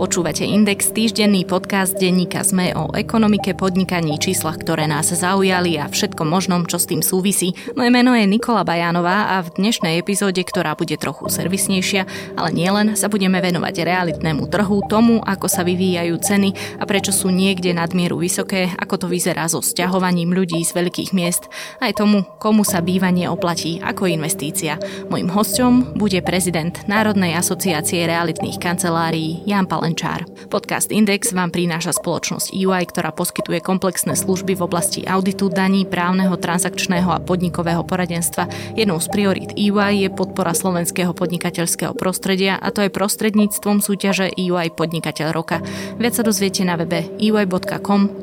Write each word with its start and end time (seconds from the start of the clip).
Počúvate 0.00 0.48
Index, 0.48 0.96
týždenný 0.96 1.44
podcast 1.44 1.92
denníka 1.92 2.40
ZME 2.40 2.72
o 2.72 2.88
ekonomike, 2.96 3.52
podnikaní, 3.52 4.16
číslach, 4.16 4.56
ktoré 4.56 4.88
nás 4.88 5.12
zaujali 5.12 5.76
a 5.76 5.92
všetko 5.92 6.24
možnom, 6.24 6.64
čo 6.64 6.80
s 6.80 6.88
tým 6.88 7.04
súvisí. 7.04 7.52
Moje 7.76 7.92
meno 7.92 8.16
je 8.16 8.24
Nikola 8.24 8.64
Bajánová 8.64 9.36
a 9.36 9.44
v 9.44 9.60
dnešnej 9.60 10.00
epizóde, 10.00 10.40
ktorá 10.40 10.72
bude 10.72 10.96
trochu 10.96 11.28
servisnejšia, 11.28 12.32
ale 12.32 12.48
nielen, 12.48 12.96
sa 12.96 13.12
budeme 13.12 13.44
venovať 13.44 13.84
realitnému 13.84 14.48
trhu, 14.48 14.80
tomu, 14.88 15.20
ako 15.20 15.52
sa 15.52 15.68
vyvíjajú 15.68 16.16
ceny 16.16 16.80
a 16.80 16.88
prečo 16.88 17.12
sú 17.12 17.28
niekde 17.28 17.76
nadmieru 17.76 18.16
vysoké, 18.16 18.72
ako 18.80 19.04
to 19.04 19.06
vyzerá 19.12 19.52
so 19.52 19.60
sťahovaním 19.60 20.32
ľudí 20.32 20.64
z 20.64 20.80
veľkých 20.80 21.12
miest, 21.12 21.52
aj 21.84 22.00
tomu, 22.00 22.24
komu 22.40 22.64
sa 22.64 22.80
bývanie 22.80 23.28
oplatí 23.28 23.84
ako 23.84 24.08
investícia. 24.08 24.80
Mojím 25.12 25.28
hosťom 25.28 26.00
bude 26.00 26.24
prezident 26.24 26.72
Národnej 26.88 27.36
asociácie 27.36 28.08
realitných 28.08 28.56
kancelárií 28.56 29.44
Jan 29.44 29.68
Palen 29.68 29.89
Lenčár. 29.90 30.22
Podcast 30.46 30.94
Index 30.94 31.34
vám 31.34 31.50
prináša 31.50 31.90
spoločnosť 31.98 32.54
EY, 32.54 32.94
ktorá 32.94 33.10
poskytuje 33.10 33.58
komplexné 33.58 34.14
služby 34.14 34.54
v 34.54 34.62
oblasti 34.62 35.02
auditu, 35.02 35.50
daní, 35.50 35.82
právneho, 35.82 36.38
transakčného 36.38 37.10
a 37.10 37.18
podnikového 37.18 37.82
poradenstva. 37.82 38.46
Jednou 38.78 39.02
z 39.02 39.10
priorít 39.10 39.50
EY 39.58 40.06
je 40.06 40.08
podpora 40.14 40.54
slovenského 40.54 41.10
podnikateľského 41.10 41.98
prostredia 41.98 42.54
a 42.62 42.70
to 42.70 42.86
je 42.86 42.94
prostredníctvom 42.94 43.82
súťaže 43.82 44.30
EY 44.30 44.78
Podnikateľ 44.78 45.34
roka. 45.34 45.58
Viac 45.98 46.14
sa 46.14 46.22
dozviete 46.22 46.62
na 46.62 46.78
webe 46.78 47.10
ey.com. 47.18 48.22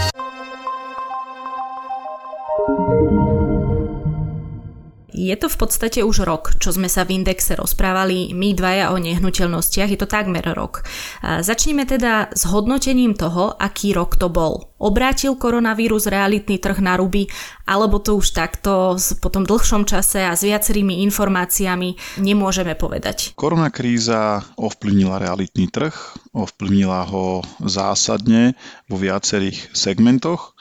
Je 5.21 5.37
to 5.37 5.53
v 5.53 5.59
podstate 5.61 6.01
už 6.01 6.25
rok, 6.25 6.57
čo 6.57 6.73
sme 6.73 6.89
sa 6.89 7.05
v 7.05 7.21
Indexe 7.21 7.53
rozprávali 7.53 8.33
my 8.33 8.57
dvaja 8.57 8.89
o 8.89 8.97
nehnuteľnostiach, 8.97 9.93
je 9.93 9.99
to 10.01 10.09
takmer 10.09 10.41
rok. 10.57 10.81
Začneme 11.21 11.85
teda 11.85 12.33
s 12.33 12.49
hodnotením 12.49 13.13
toho, 13.13 13.53
aký 13.53 13.93
rok 13.93 14.17
to 14.17 14.33
bol. 14.33 14.73
Obrátil 14.81 15.37
koronavírus 15.37 16.09
realitný 16.09 16.57
trh 16.57 16.81
na 16.81 16.97
ruby, 16.97 17.29
alebo 17.69 18.01
to 18.01 18.17
už 18.17 18.33
takto 18.33 18.97
po 19.21 19.29
tom 19.29 19.45
dlhšom 19.45 19.85
čase 19.85 20.25
a 20.25 20.33
s 20.33 20.41
viacerými 20.41 21.05
informáciami 21.05 22.17
nemôžeme 22.17 22.73
povedať. 22.73 23.37
Koronakríza 23.37 24.41
ovplyvnila 24.57 25.21
realitný 25.21 25.69
trh, 25.69 25.93
ovplyvnila 26.33 27.05
ho 27.13 27.45
zásadne 27.61 28.57
vo 28.89 28.97
viacerých 28.97 29.69
segmentoch. 29.69 30.57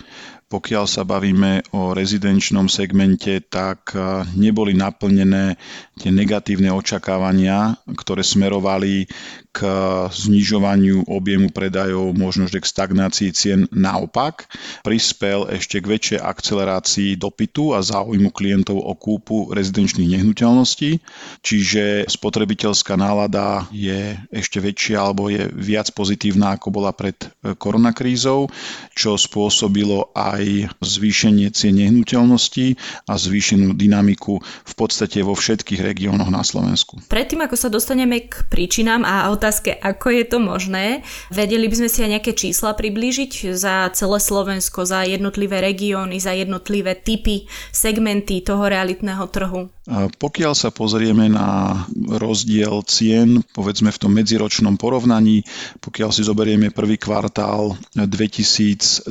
Pokiaľ 0.51 0.85
sa 0.91 1.07
bavíme 1.07 1.63
o 1.79 1.95
rezidenčnom 1.95 2.67
segmente, 2.67 3.39
tak 3.47 3.95
eh, 3.95 4.27
neboli 4.35 4.75
naplnené 4.75 5.55
tie 5.95 6.11
negatívne 6.11 6.75
očakávania, 6.75 7.79
ktoré 7.95 8.27
smerovali 8.27 9.07
k 9.51 9.67
znižovaniu 10.15 11.11
objemu 11.11 11.51
predajov, 11.51 12.15
možno 12.15 12.47
že 12.47 12.63
k 12.63 12.71
stagnácii 12.71 13.31
cien. 13.35 13.61
Naopak, 13.75 14.47
prispel 14.87 15.51
ešte 15.51 15.83
k 15.83 15.91
väčšej 15.91 16.21
akcelerácii 16.23 17.19
dopytu 17.19 17.75
a 17.75 17.83
záujmu 17.83 18.31
klientov 18.31 18.79
o 18.79 18.95
kúpu 18.95 19.51
rezidenčných 19.51 20.19
nehnuteľností, 20.19 21.03
čiže 21.43 22.07
spotrebiteľská 22.07 22.95
nálada 22.95 23.67
je 23.75 24.15
ešte 24.31 24.63
väčšia 24.63 25.03
alebo 25.03 25.27
je 25.29 25.51
viac 25.51 25.91
pozitívna 25.91 26.55
ako 26.55 26.69
bola 26.71 26.95
pred 26.95 27.19
koronakrízou, 27.59 28.47
čo 28.95 29.19
spôsobilo 29.19 30.15
aj 30.15 30.71
zvýšenie 30.79 31.51
cien 31.51 31.75
nehnuteľností 31.75 32.79
a 33.11 33.19
zvýšenú 33.19 33.75
dynamiku 33.75 34.39
v 34.43 34.75
podstate 34.79 35.27
vo 35.27 35.35
všetkých 35.35 35.83
regiónoch 35.83 36.31
na 36.31 36.47
Slovensku. 36.47 37.03
Predtým, 37.11 37.43
ako 37.43 37.57
sa 37.59 37.69
dostaneme 37.73 38.31
k 38.31 38.47
príčinám 38.47 39.03
a 39.03 39.33
otázke, 39.41 39.73
ako 39.81 40.13
je 40.13 40.25
to 40.29 40.37
možné. 40.37 41.01
Vedeli 41.33 41.65
by 41.65 41.81
sme 41.81 41.89
si 41.89 42.05
aj 42.05 42.21
nejaké 42.21 42.33
čísla 42.37 42.77
priblížiť 42.77 43.57
za 43.57 43.89
celé 43.97 44.21
Slovensko, 44.21 44.85
za 44.85 45.09
jednotlivé 45.09 45.65
regióny, 45.65 46.21
za 46.21 46.37
jednotlivé 46.37 47.01
typy, 47.01 47.49
segmenty 47.73 48.45
toho 48.45 48.69
realitného 48.69 49.25
trhu? 49.33 49.73
Pokiaľ 50.21 50.53
sa 50.55 50.71
pozrieme 50.71 51.27
na 51.27 51.83
rozdiel 52.07 52.85
cien, 52.87 53.43
povedzme 53.51 53.91
v 53.91 53.99
tom 53.99 54.15
medziročnom 54.15 54.79
porovnaní, 54.79 55.43
pokiaľ 55.83 56.15
si 56.15 56.23
zoberieme 56.23 56.71
prvý 56.71 56.95
kvartál 56.95 57.75
2020, 57.99 59.11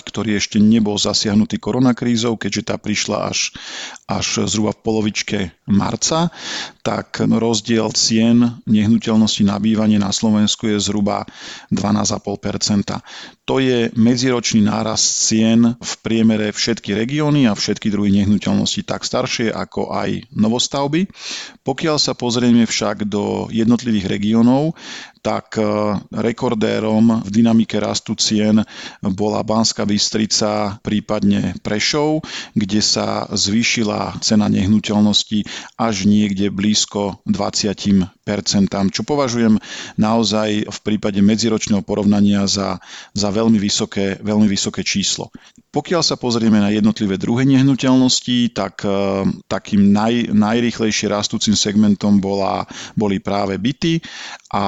ktorý 0.00 0.30
ešte 0.40 0.56
nebol 0.56 0.96
zasiahnutý 0.96 1.60
koronakrízou, 1.60 2.40
keďže 2.40 2.62
tá 2.72 2.76
prišla 2.80 3.28
až, 3.28 3.52
až 4.08 4.48
zhruba 4.48 4.72
v 4.72 4.80
polovičke 4.80 5.38
marca, 5.68 6.32
tak 6.86 7.18
rozdiel 7.26 7.90
cien 7.98 8.62
nehnuteľnosti 8.62 9.42
na 9.42 9.58
bývanie 9.58 9.98
na 9.98 10.14
Slovensku 10.14 10.70
je 10.70 10.78
zhruba 10.78 11.26
12,5% 11.74 13.02
To 13.42 13.58
je 13.58 13.90
medziročný 13.98 14.62
nárast 14.62 15.26
cien 15.26 15.74
v 15.74 15.92
priemere 16.06 16.54
všetky 16.54 16.94
regióny 16.94 17.50
a 17.50 17.58
všetky 17.58 17.90
druhy 17.90 18.14
nehnuteľnosti, 18.22 18.86
tak 18.86 19.02
staršie 19.02 19.50
ako 19.50 19.90
aj 19.90 20.30
novostavby. 20.30 21.10
Pokiaľ 21.66 21.98
sa 21.98 22.14
pozrieme 22.14 22.62
však 22.62 23.10
do 23.10 23.50
jednotlivých 23.50 24.06
regiónov, 24.06 24.78
tak 25.26 25.58
e, 25.58 25.62
rekordérom 26.14 27.26
v 27.26 27.28
dynamike 27.34 27.82
rastu 27.82 28.14
cien 28.14 28.62
bola 29.02 29.42
Banská 29.42 29.82
Bystrica, 29.82 30.78
prípadne 30.86 31.58
Prešov, 31.66 32.22
kde 32.54 32.78
sa 32.78 33.26
zvýšila 33.34 34.22
cena 34.22 34.46
nehnuteľnosti 34.46 35.42
až 35.74 36.06
niekde 36.06 36.54
blízko 36.54 37.18
20 37.26 38.15
čo 38.90 39.06
považujem 39.06 39.54
naozaj 39.94 40.66
v 40.66 40.78
prípade 40.82 41.22
medziročného 41.22 41.86
porovnania 41.86 42.42
za, 42.50 42.82
za 43.14 43.28
veľmi, 43.30 43.54
vysoké, 43.62 44.18
veľmi 44.18 44.50
vysoké 44.50 44.82
číslo. 44.82 45.30
Pokiaľ 45.70 46.02
sa 46.02 46.18
pozrieme 46.18 46.58
na 46.58 46.74
jednotlivé 46.74 47.20
druhé 47.22 47.46
nehnuteľnosti, 47.46 48.50
tak 48.50 48.82
e, 48.82 48.90
takým 49.46 49.94
naj, 49.94 50.34
najrýchlejšie 50.34 51.06
rastúcim 51.06 51.54
segmentom 51.54 52.18
bola, 52.18 52.66
boli 52.98 53.22
práve 53.22 53.60
byty 53.62 54.02
a 54.50 54.64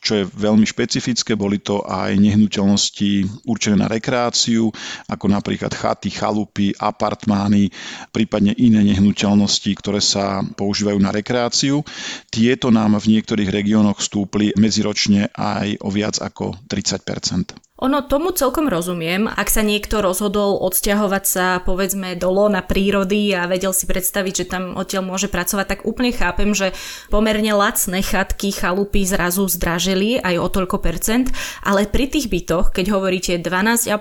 čo 0.00 0.12
je 0.16 0.24
veľmi 0.24 0.64
špecifické, 0.64 1.36
boli 1.36 1.60
to 1.60 1.84
aj 1.84 2.16
nehnuteľnosti 2.16 3.44
určené 3.44 3.84
na 3.84 3.88
rekreáciu, 3.88 4.72
ako 5.06 5.26
napríklad 5.28 5.70
chaty, 5.76 6.08
chalupy, 6.08 6.72
apartmány, 6.74 7.68
prípadne 8.08 8.56
iné 8.56 8.80
nehnuteľnosti, 8.80 9.70
ktoré 9.76 10.00
sa 10.00 10.40
používajú 10.42 10.98
na 10.98 11.12
rekreáciu. 11.12 11.84
Tieto 12.32 12.72
nám 12.72 12.96
v 12.96 13.20
niektorých 13.20 13.52
regiónoch 13.52 14.00
stúpli 14.00 14.56
medziročne 14.56 15.30
aj 15.36 15.84
o 15.84 15.88
viac 15.92 16.16
ako 16.18 16.56
30 16.66 17.69
ono 17.80 18.04
tomu 18.04 18.36
celkom 18.36 18.68
rozumiem, 18.68 19.24
ak 19.24 19.48
sa 19.48 19.64
niekto 19.64 20.04
rozhodol 20.04 20.60
odsťahovať 20.60 21.24
sa 21.24 21.46
povedzme 21.64 22.12
do 22.20 22.28
lona 22.28 22.60
prírody 22.60 23.32
a 23.32 23.48
vedel 23.48 23.72
si 23.72 23.88
predstaviť, 23.88 24.34
že 24.44 24.50
tam 24.52 24.76
odtiaľ 24.76 25.08
môže 25.08 25.32
pracovať, 25.32 25.66
tak 25.66 25.80
úplne 25.88 26.12
chápem, 26.12 26.52
že 26.52 26.76
pomerne 27.08 27.56
lacné 27.56 28.04
chatky, 28.04 28.52
chalupy 28.52 29.08
zrazu 29.08 29.48
zdražili 29.48 30.20
aj 30.20 30.36
o 30.36 30.48
toľko 30.52 30.76
percent, 30.84 31.32
ale 31.64 31.88
pri 31.88 32.12
tých 32.12 32.28
bytoch, 32.28 32.76
keď 32.76 32.86
hovoríte 32.92 33.40
12,5% 33.40 33.96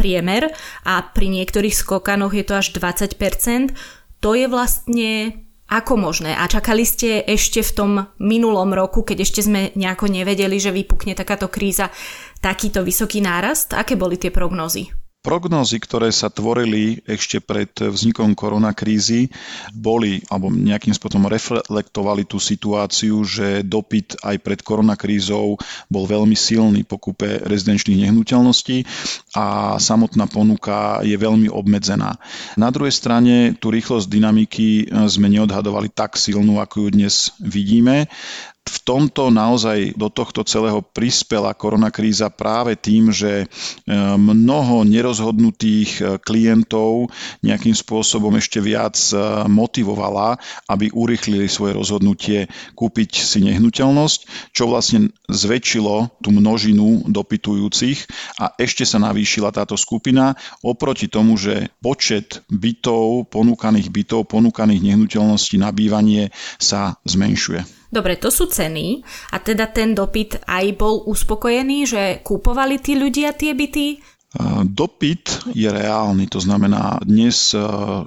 priemer 0.00 0.48
a 0.88 1.04
pri 1.04 1.26
niektorých 1.28 1.76
skokanoch 1.76 2.32
je 2.32 2.44
to 2.48 2.56
až 2.56 2.72
20%, 2.72 3.76
to 4.24 4.32
je 4.32 4.48
vlastne 4.48 5.44
ako 5.64 5.96
možné? 5.96 6.36
A 6.36 6.44
čakali 6.44 6.84
ste 6.84 7.24
ešte 7.24 7.64
v 7.64 7.72
tom 7.72 7.90
minulom 8.20 8.76
roku, 8.76 9.00
keď 9.00 9.24
ešte 9.24 9.40
sme 9.40 9.72
nejako 9.72 10.12
nevedeli, 10.12 10.60
že 10.60 10.68
vypukne 10.68 11.16
takáto 11.16 11.48
kríza, 11.48 11.88
takýto 12.44 12.84
vysoký 12.84 13.24
nárast? 13.24 13.72
Aké 13.72 13.96
boli 13.96 14.20
tie 14.20 14.28
prognózy? 14.28 14.92
Prognózy, 15.24 15.80
ktoré 15.80 16.12
sa 16.12 16.28
tvorili 16.28 17.00
ešte 17.08 17.40
pred 17.40 17.72
vznikom 17.72 18.36
koronakrízy, 18.36 19.32
boli 19.72 20.20
alebo 20.28 20.52
nejakým 20.52 20.92
spôsobom 20.92 21.32
reflektovali 21.32 22.28
tú 22.28 22.36
situáciu, 22.36 23.24
že 23.24 23.64
dopyt 23.64 24.20
aj 24.20 24.36
pred 24.44 24.60
koronakrízou 24.60 25.56
bol 25.88 26.04
veľmi 26.04 26.36
silný 26.36 26.84
po 26.84 27.00
kúpe 27.00 27.40
rezidenčných 27.40 28.04
nehnuteľností 28.04 28.84
a 29.32 29.80
samotná 29.80 30.28
ponuka 30.28 31.00
je 31.00 31.16
veľmi 31.16 31.48
obmedzená. 31.48 32.20
Na 32.60 32.68
druhej 32.68 32.92
strane 32.92 33.56
tú 33.56 33.72
rýchlosť 33.72 34.04
dynamiky 34.04 34.92
sme 35.08 35.32
neodhadovali 35.32 35.88
tak 35.88 36.20
silnú, 36.20 36.60
ako 36.60 36.84
ju 36.84 36.88
dnes 37.00 37.32
vidíme 37.40 38.12
v 38.64 38.78
tomto 38.80 39.28
naozaj 39.28 39.92
do 39.92 40.08
tohto 40.08 40.40
celého 40.44 40.80
prispela 40.80 41.52
koronakríza 41.52 42.32
práve 42.32 42.80
tým, 42.80 43.12
že 43.12 43.44
mnoho 44.16 44.88
nerozhodnutých 44.88 46.20
klientov 46.24 47.12
nejakým 47.44 47.76
spôsobom 47.76 48.32
ešte 48.40 48.64
viac 48.64 48.96
motivovala, 49.48 50.40
aby 50.72 50.88
urychlili 50.96 51.44
svoje 51.44 51.76
rozhodnutie 51.76 52.48
kúpiť 52.72 53.10
si 53.20 53.44
nehnuteľnosť, 53.44 54.52
čo 54.56 54.64
vlastne 54.64 55.12
zväčšilo 55.28 56.24
tú 56.24 56.32
množinu 56.32 57.04
dopytujúcich 57.08 58.08
a 58.40 58.56
ešte 58.56 58.88
sa 58.88 58.96
navýšila 58.96 59.52
táto 59.52 59.76
skupina 59.76 60.32
oproti 60.64 61.12
tomu, 61.12 61.36
že 61.36 61.68
počet 61.84 62.40
bytov, 62.48 63.28
ponúkaných 63.28 63.92
bytov, 63.92 64.24
ponúkaných 64.24 64.88
nehnuteľností 64.88 65.60
na 65.60 65.68
bývanie 65.68 66.32
sa 66.56 66.96
zmenšuje. 67.04 67.83
Dobre, 67.94 68.18
to 68.18 68.26
sú 68.34 68.50
ceny 68.50 69.06
a 69.30 69.38
teda 69.38 69.70
ten 69.70 69.94
dopyt 69.94 70.42
aj 70.50 70.74
bol 70.74 71.06
uspokojený, 71.06 71.78
že 71.86 72.02
kúpovali 72.26 72.82
tí 72.82 72.98
ľudia 72.98 73.30
tie 73.38 73.54
byty? 73.54 74.02
Dopyt 74.66 75.54
je 75.54 75.70
reálny, 75.70 76.26
to 76.26 76.42
znamená, 76.42 76.98
dnes 77.06 77.54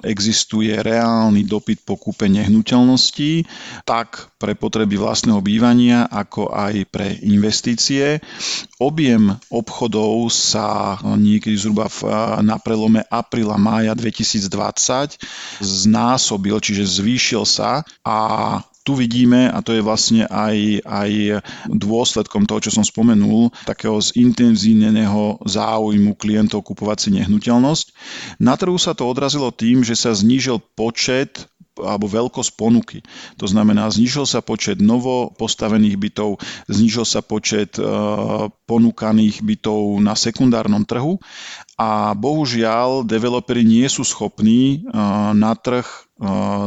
existuje 0.04 0.76
reálny 0.76 1.48
dopyt 1.48 1.88
po 1.88 1.96
kúpe 1.96 2.28
nehnuteľností, 2.28 3.48
tak 3.88 4.28
pre 4.36 4.52
potreby 4.52 5.00
vlastného 5.00 5.40
bývania, 5.40 6.04
ako 6.04 6.52
aj 6.52 6.84
pre 6.92 7.16
investície. 7.24 8.20
Objem 8.76 9.40
obchodov 9.48 10.28
sa 10.28 11.00
niekedy 11.00 11.56
zhruba 11.56 11.88
na 12.44 12.60
prelome 12.60 13.08
apríla 13.08 13.56
mája 13.56 13.96
2020 13.96 15.64
znásobil, 15.64 16.60
čiže 16.60 16.84
zvýšil 17.00 17.48
sa 17.48 17.80
a 18.04 18.18
tu 18.88 18.96
vidíme, 18.96 19.52
a 19.52 19.60
to 19.60 19.76
je 19.76 19.84
vlastne 19.84 20.24
aj, 20.24 20.80
aj 20.88 21.44
dôsledkom 21.68 22.48
toho, 22.48 22.64
čo 22.64 22.72
som 22.72 22.80
spomenul, 22.80 23.52
takého 23.68 24.00
zintenzívneného 24.00 25.44
záujmu 25.44 26.16
klientov 26.16 26.64
kupovať 26.64 26.96
si 27.04 27.08
nehnuteľnosť. 27.20 27.86
Na 28.40 28.56
trhu 28.56 28.80
sa 28.80 28.96
to 28.96 29.04
odrazilo 29.04 29.52
tým, 29.52 29.84
že 29.84 29.92
sa 29.92 30.16
znížil 30.16 30.64
počet 30.72 31.44
alebo 31.78 32.10
veľkosť 32.10 32.58
ponuky. 32.58 32.98
To 33.38 33.46
znamená, 33.46 33.86
znižil 33.86 34.26
sa 34.26 34.42
počet 34.42 34.82
novo 34.82 35.30
postavených 35.38 35.94
bytov, 35.94 36.42
znižil 36.66 37.06
sa 37.06 37.22
počet 37.22 37.78
ponúkaných 38.66 39.46
bytov 39.46 40.02
na 40.02 40.18
sekundárnom 40.18 40.82
trhu 40.82 41.22
a 41.78 42.10
bohužiaľ 42.18 43.06
developeri 43.06 43.62
nie 43.62 43.86
sú 43.86 44.02
schopní 44.02 44.82
na 45.30 45.54
trh 45.54 45.86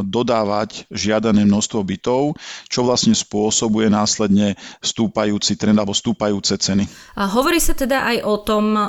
dodávať 0.07 0.87
žiadané 0.87 1.43
množstvo 1.43 1.83
bytov, 1.83 2.39
čo 2.71 2.87
vlastne 2.87 3.11
spôsobuje 3.11 3.91
následne 3.91 4.55
stúpajúci 4.79 5.59
trend 5.59 5.75
alebo 5.75 5.91
stúpajúce 5.91 6.55
ceny. 6.55 6.87
A 7.19 7.27
hovorí 7.27 7.59
sa 7.59 7.75
teda 7.75 8.07
aj 8.07 8.17
o 8.23 8.35
tom 8.39 8.79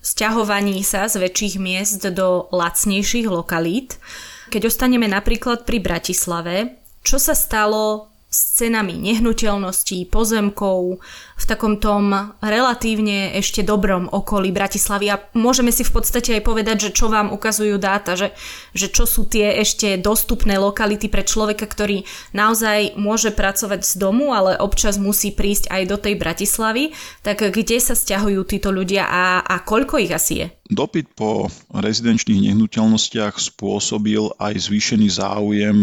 vzťahovaní 0.00 0.80
sa 0.80 1.12
z 1.12 1.20
väčších 1.20 1.60
miest 1.60 2.00
do 2.16 2.48
lacnejších 2.48 3.28
lokalít. 3.28 4.00
Keď 4.48 4.72
ostaneme 4.72 5.04
napríklad 5.04 5.68
pri 5.68 5.84
Bratislave, 5.84 6.80
čo 7.04 7.20
sa 7.20 7.36
stalo 7.36 8.15
s 8.36 8.60
cenami 8.60 9.00
nehnuteľností, 9.00 10.12
pozemkov 10.12 11.00
v 11.36 11.44
takom 11.48 11.80
relatívne 12.44 13.32
ešte 13.32 13.64
dobrom 13.64 14.12
okolí 14.12 14.52
Bratislavy 14.52 15.06
a 15.08 15.20
môžeme 15.32 15.72
si 15.72 15.88
v 15.88 15.92
podstate 15.96 16.36
aj 16.36 16.42
povedať, 16.44 16.76
že 16.88 16.90
čo 16.92 17.08
vám 17.08 17.32
ukazujú 17.32 17.80
dáta, 17.80 18.12
že, 18.12 18.36
že 18.76 18.92
čo 18.92 19.08
sú 19.08 19.24
tie 19.24 19.56
ešte 19.64 19.96
dostupné 19.96 20.60
lokality 20.60 21.08
pre 21.08 21.24
človeka, 21.24 21.64
ktorý 21.64 22.04
naozaj 22.36 23.00
môže 23.00 23.32
pracovať 23.32 23.80
z 23.88 23.92
domu, 23.96 24.36
ale 24.36 24.60
občas 24.60 25.00
musí 25.00 25.32
prísť 25.32 25.72
aj 25.72 25.82
do 25.88 25.96
tej 25.96 26.20
Bratislavy, 26.20 26.92
tak 27.24 27.40
kde 27.40 27.80
sa 27.80 27.96
stiahujú 27.96 28.44
títo 28.44 28.68
ľudia 28.68 29.08
a, 29.08 29.40
a 29.40 29.64
koľko 29.64 29.96
ich 29.96 30.12
asi 30.12 30.44
je? 30.44 30.46
Dopyt 30.66 31.14
po 31.14 31.46
rezidenčných 31.70 32.50
nehnuteľnostiach 32.50 33.38
spôsobil 33.38 34.34
aj 34.42 34.66
zvýšený 34.66 35.08
záujem 35.14 35.78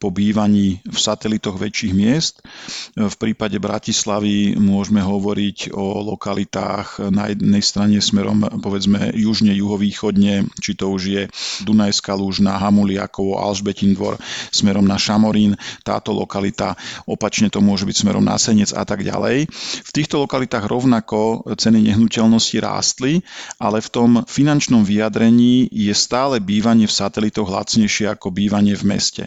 po 0.00 0.08
bývaní 0.08 0.80
v 0.80 0.98
satelitoch 0.98 1.60
väčších 1.60 1.92
miest. 1.92 2.40
V 2.96 3.14
prípade 3.20 3.60
Bratislavy 3.60 4.56
môžeme 4.56 5.04
hovoriť 5.04 5.76
o 5.76 6.00
lokalitách 6.16 7.12
na 7.12 7.28
jednej 7.28 7.60
strane 7.60 8.00
smerom 8.00 8.40
povedzme 8.64 9.12
južne, 9.12 9.52
juhovýchodne, 9.52 10.48
či 10.56 10.72
to 10.72 10.88
už 10.88 11.02
je 11.04 11.22
Dunajská 11.68 12.16
Lúžna, 12.16 12.56
Hamuliakovo, 12.56 13.36
Alžbetín 13.36 13.92
dvor, 13.92 14.16
smerom 14.48 14.88
na 14.88 14.96
Šamorín, 14.96 15.60
táto 15.84 16.16
lokalita, 16.16 16.74
opačne 17.04 17.52
to 17.52 17.60
môže 17.60 17.84
byť 17.84 17.96
smerom 18.00 18.24
na 18.24 18.40
Senec 18.40 18.72
a 18.72 18.88
tak 18.88 19.04
ďalej. 19.04 19.52
V 19.84 19.90
týchto 19.92 20.24
lokalitách 20.24 20.64
rovnako 20.64 21.44
ceny 21.60 21.92
nehnuteľnosti 21.92 22.56
rástli, 22.56 23.20
ale 23.60 23.84
v 23.84 23.88
tom 23.92 24.10
finančnom 24.24 24.80
vyjadrení 24.80 25.68
je 25.68 25.92
stále 25.92 26.40
bývanie 26.40 26.88
v 26.88 26.96
satelitoch 26.96 27.52
lacnejšie 27.52 28.08
ako 28.16 28.32
bývanie 28.32 28.72
v 28.72 28.84
meste. 28.88 29.22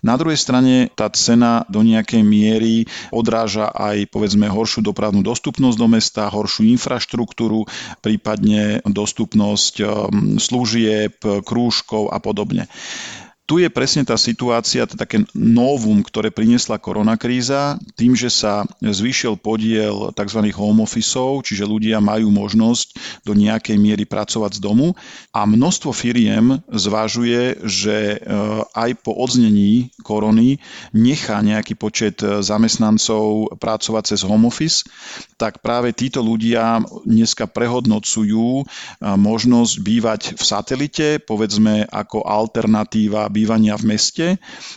Na 0.00 0.13
na 0.14 0.22
druhej 0.22 0.38
strane 0.38 0.94
tá 0.94 1.10
cena 1.10 1.66
do 1.66 1.82
nejakej 1.82 2.22
miery 2.22 2.86
odráža 3.10 3.66
aj 3.74 4.06
povedzme 4.14 4.46
horšiu 4.46 4.86
dopravnú 4.86 5.26
dostupnosť 5.26 5.74
do 5.74 5.88
mesta, 5.90 6.30
horšiu 6.30 6.70
infraštruktúru, 6.78 7.66
prípadne 7.98 8.78
dostupnosť 8.86 9.74
um, 9.82 10.38
služieb, 10.38 11.18
krúžkov 11.42 12.14
a 12.14 12.22
podobne 12.22 12.70
tu 13.44 13.60
je 13.60 13.68
presne 13.68 14.08
tá 14.08 14.16
situácia, 14.16 14.88
to 14.88 14.96
také 14.96 15.20
novum, 15.36 16.00
ktoré 16.00 16.32
priniesla 16.32 16.80
koronakríza, 16.80 17.76
tým, 17.92 18.16
že 18.16 18.32
sa 18.32 18.64
zvýšil 18.80 19.36
podiel 19.36 20.16
tzv. 20.16 20.48
home 20.56 20.80
officeov, 20.80 21.44
čiže 21.44 21.68
ľudia 21.68 22.00
majú 22.00 22.32
možnosť 22.32 23.20
do 23.28 23.36
nejakej 23.36 23.76
miery 23.76 24.08
pracovať 24.08 24.56
z 24.56 24.60
domu 24.64 24.96
a 25.36 25.44
množstvo 25.44 25.92
firiem 25.92 26.56
zvažuje, 26.72 27.60
že 27.68 28.16
e, 28.16 28.18
aj 28.72 28.90
po 29.04 29.12
odznení 29.12 29.92
korony 30.00 30.56
nechá 30.96 31.44
nejaký 31.44 31.76
počet 31.76 32.24
zamestnancov 32.24 33.52
pracovať 33.60 34.16
cez 34.16 34.20
home 34.24 34.48
office, 34.48 34.88
tak 35.36 35.60
práve 35.60 35.92
títo 35.92 36.24
ľudia 36.24 36.80
dneska 37.04 37.44
prehodnocujú 37.44 38.48
e, 38.60 38.64
možnosť 39.04 39.72
bývať 39.84 40.20
v 40.32 40.42
satelite, 40.42 41.06
povedzme 41.20 41.84
ako 41.92 42.24
alternatíva 42.24 43.33
bývania 43.34 43.74
v 43.74 43.90
meste, 43.90 44.26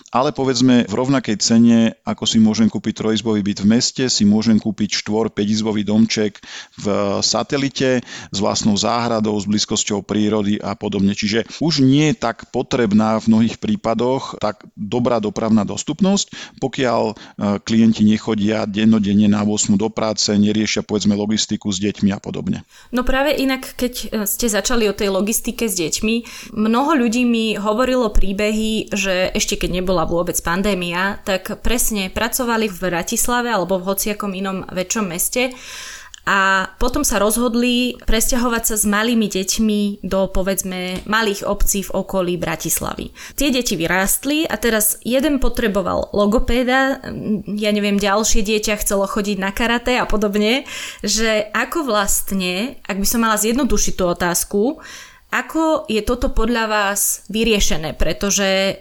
ale 0.10 0.34
povedzme 0.34 0.90
v 0.90 0.94
rovnakej 0.98 1.38
cene, 1.38 1.94
ako 2.02 2.26
si 2.26 2.42
môžem 2.42 2.66
kúpiť 2.66 3.06
trojizbový 3.06 3.46
byt 3.46 3.62
v 3.62 3.70
meste, 3.70 4.04
si 4.10 4.26
môžem 4.26 4.58
kúpiť 4.58 5.06
4 5.06 5.30
5 5.30 5.38
izbový 5.46 5.86
domček 5.86 6.42
v 6.82 6.86
satelite 7.22 8.02
s 8.34 8.38
vlastnou 8.42 8.74
záhradou, 8.74 9.38
s 9.38 9.46
blízkosťou 9.46 10.02
prírody 10.02 10.58
a 10.58 10.74
podobne. 10.74 11.14
Čiže 11.14 11.46
už 11.62 11.86
nie 11.86 12.10
je 12.10 12.18
tak 12.18 12.50
potrebná 12.50 13.22
v 13.22 13.30
mnohých 13.30 13.62
prípadoch 13.62 14.40
tak 14.40 14.64
dobrá 14.74 15.20
dopravná 15.20 15.68
dostupnosť, 15.68 16.58
pokiaľ 16.64 17.04
e, 17.12 17.14
klienti 17.62 18.08
nechodia 18.08 18.64
dennodenne 18.64 19.28
na 19.28 19.44
8 19.44 19.76
do 19.76 19.92
práce, 19.92 20.32
neriešia 20.32 20.88
povedzme 20.88 21.14
logistiku 21.14 21.68
s 21.70 21.84
deťmi 21.84 22.16
a 22.16 22.20
podobne. 22.24 22.64
No 22.96 23.04
práve 23.04 23.36
inak, 23.36 23.76
keď 23.76 23.94
e, 23.94 24.06
ste 24.24 24.48
začali 24.48 24.88
o 24.88 24.96
tej 24.96 25.12
logistike 25.12 25.68
s 25.68 25.76
deťmi, 25.76 26.16
mnoho 26.56 26.96
ľudí 26.96 27.28
mi 27.28 27.60
hovorilo 27.60 28.10
príbeh, 28.14 28.47
príbehy, 28.48 28.96
že 28.96 29.28
ešte 29.36 29.60
keď 29.60 29.84
nebola 29.84 30.08
vôbec 30.08 30.40
pandémia, 30.40 31.20
tak 31.28 31.60
presne 31.60 32.08
pracovali 32.08 32.72
v 32.72 32.80
Bratislave 32.80 33.52
alebo 33.52 33.76
v 33.76 33.92
hociakom 33.92 34.32
inom 34.32 34.64
väčšom 34.72 35.06
meste 35.12 35.52
a 36.28 36.68
potom 36.76 37.08
sa 37.08 37.24
rozhodli 37.24 37.96
presťahovať 38.04 38.64
sa 38.68 38.76
s 38.76 38.84
malými 38.84 39.32
deťmi 39.32 40.04
do 40.04 40.28
povedzme 40.28 41.08
malých 41.08 41.48
obcí 41.48 41.88
v 41.88 41.96
okolí 41.96 42.36
Bratislavy. 42.36 43.16
Tie 43.40 43.48
deti 43.48 43.80
vyrástli 43.80 44.44
a 44.44 44.60
teraz 44.60 45.00
jeden 45.08 45.40
potreboval 45.40 46.12
logopéda, 46.12 47.00
ja 47.48 47.72
neviem, 47.72 47.96
ďalšie 47.96 48.44
dieťa 48.44 48.84
chcelo 48.84 49.08
chodiť 49.08 49.38
na 49.40 49.56
karate 49.56 49.96
a 49.96 50.04
podobne, 50.04 50.68
že 51.00 51.48
ako 51.56 51.88
vlastne, 51.88 52.76
ak 52.84 53.00
by 53.00 53.08
som 53.08 53.24
mala 53.24 53.40
zjednodušiť 53.40 53.94
tú 53.96 54.04
otázku, 54.12 54.62
ako 55.28 55.84
je 55.92 56.00
toto 56.08 56.32
podľa 56.32 56.72
vás 56.72 57.28
vyriešené? 57.28 58.00
Pretože 58.00 58.48
e, 58.48 58.74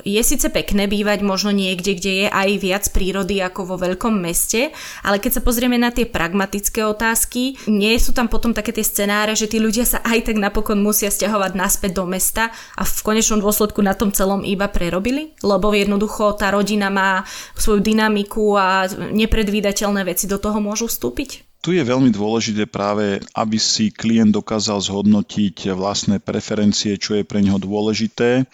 je 0.00 0.22
síce 0.24 0.48
pekné 0.48 0.88
bývať 0.88 1.20
možno 1.20 1.52
niekde, 1.52 1.92
kde 1.92 2.12
je 2.24 2.28
aj 2.32 2.50
viac 2.56 2.84
prírody 2.88 3.36
ako 3.44 3.68
vo 3.68 3.76
veľkom 3.76 4.16
meste, 4.16 4.72
ale 5.04 5.20
keď 5.20 5.38
sa 5.38 5.44
pozrieme 5.44 5.76
na 5.76 5.92
tie 5.92 6.08
pragmatické 6.08 6.88
otázky, 6.88 7.60
nie 7.68 7.92
sú 8.00 8.16
tam 8.16 8.32
potom 8.32 8.56
také 8.56 8.72
tie 8.72 8.80
scenáre, 8.80 9.36
že 9.36 9.44
tí 9.44 9.60
ľudia 9.60 9.84
sa 9.84 10.00
aj 10.00 10.32
tak 10.32 10.40
napokon 10.40 10.80
musia 10.80 11.12
stiahovať 11.12 11.52
naspäť 11.52 12.00
do 12.00 12.08
mesta 12.08 12.48
a 12.80 12.82
v 12.88 13.00
konečnom 13.04 13.44
dôsledku 13.44 13.84
na 13.84 13.92
tom 13.92 14.08
celom 14.08 14.40
iba 14.40 14.72
prerobili? 14.72 15.36
Lebo 15.44 15.68
jednoducho 15.76 16.32
tá 16.40 16.48
rodina 16.48 16.88
má 16.88 17.28
svoju 17.60 17.84
dynamiku 17.84 18.56
a 18.56 18.88
nepredvídateľné 18.88 20.08
veci 20.08 20.24
do 20.24 20.40
toho 20.40 20.64
môžu 20.64 20.88
vstúpiť? 20.88 21.49
Tu 21.60 21.76
je 21.76 21.84
veľmi 21.84 22.08
dôležité 22.08 22.64
práve, 22.64 23.20
aby 23.36 23.60
si 23.60 23.92
klient 23.92 24.32
dokázal 24.32 24.80
zhodnotiť 24.80 25.76
vlastné 25.76 26.16
preferencie, 26.16 26.96
čo 26.96 27.20
je 27.20 27.24
pre 27.28 27.44
neho 27.44 27.60
dôležité. 27.60 28.48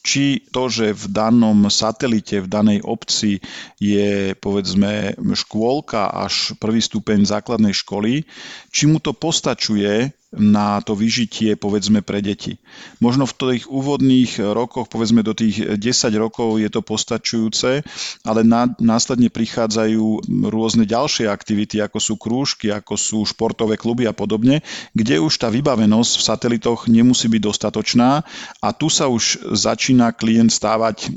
Či 0.00 0.48
to, 0.52 0.68
že 0.68 0.92
v 0.92 1.04
danom 1.08 1.68
satelite, 1.72 2.40
v 2.40 2.48
danej 2.48 2.80
obci 2.84 3.40
je 3.80 4.36
povedzme 4.36 5.16
škôlka 5.16 6.12
až 6.12 6.56
prvý 6.60 6.84
stupeň 6.84 7.24
základnej 7.24 7.72
školy, 7.72 8.28
či 8.68 8.84
mu 8.88 9.00
to 9.00 9.16
postačuje 9.16 10.12
na 10.30 10.78
to 10.78 10.94
vyžitie 10.94 11.58
povedzme 11.58 12.06
pre 12.06 12.22
deti. 12.22 12.62
Možno 13.02 13.26
v 13.26 13.34
tých 13.34 13.64
úvodných 13.66 14.38
rokoch, 14.38 14.86
povedzme 14.86 15.26
do 15.26 15.34
tých 15.34 15.74
10 15.74 15.82
rokov 16.14 16.62
je 16.62 16.70
to 16.70 16.86
postačujúce, 16.86 17.82
ale 18.22 18.40
následne 18.78 19.26
prichádzajú 19.26 20.30
rôzne 20.46 20.86
ďalšie 20.86 21.26
aktivity, 21.26 21.82
ako 21.82 21.98
sú 21.98 22.14
krúžky, 22.14 22.70
ako 22.70 22.94
sú 22.94 23.18
športové 23.26 23.74
kluby 23.74 24.06
a 24.06 24.14
podobne, 24.14 24.62
kde 24.94 25.18
už 25.18 25.34
tá 25.34 25.50
vybavenosť 25.50 26.12
v 26.14 26.26
satelitoch 26.26 26.86
nemusí 26.86 27.26
byť 27.26 27.42
dostatočná 27.42 28.22
a 28.62 28.68
tu 28.70 28.86
sa 28.86 29.10
už 29.10 29.50
začína 29.50 30.14
klient 30.14 30.54
stávať 30.54 31.10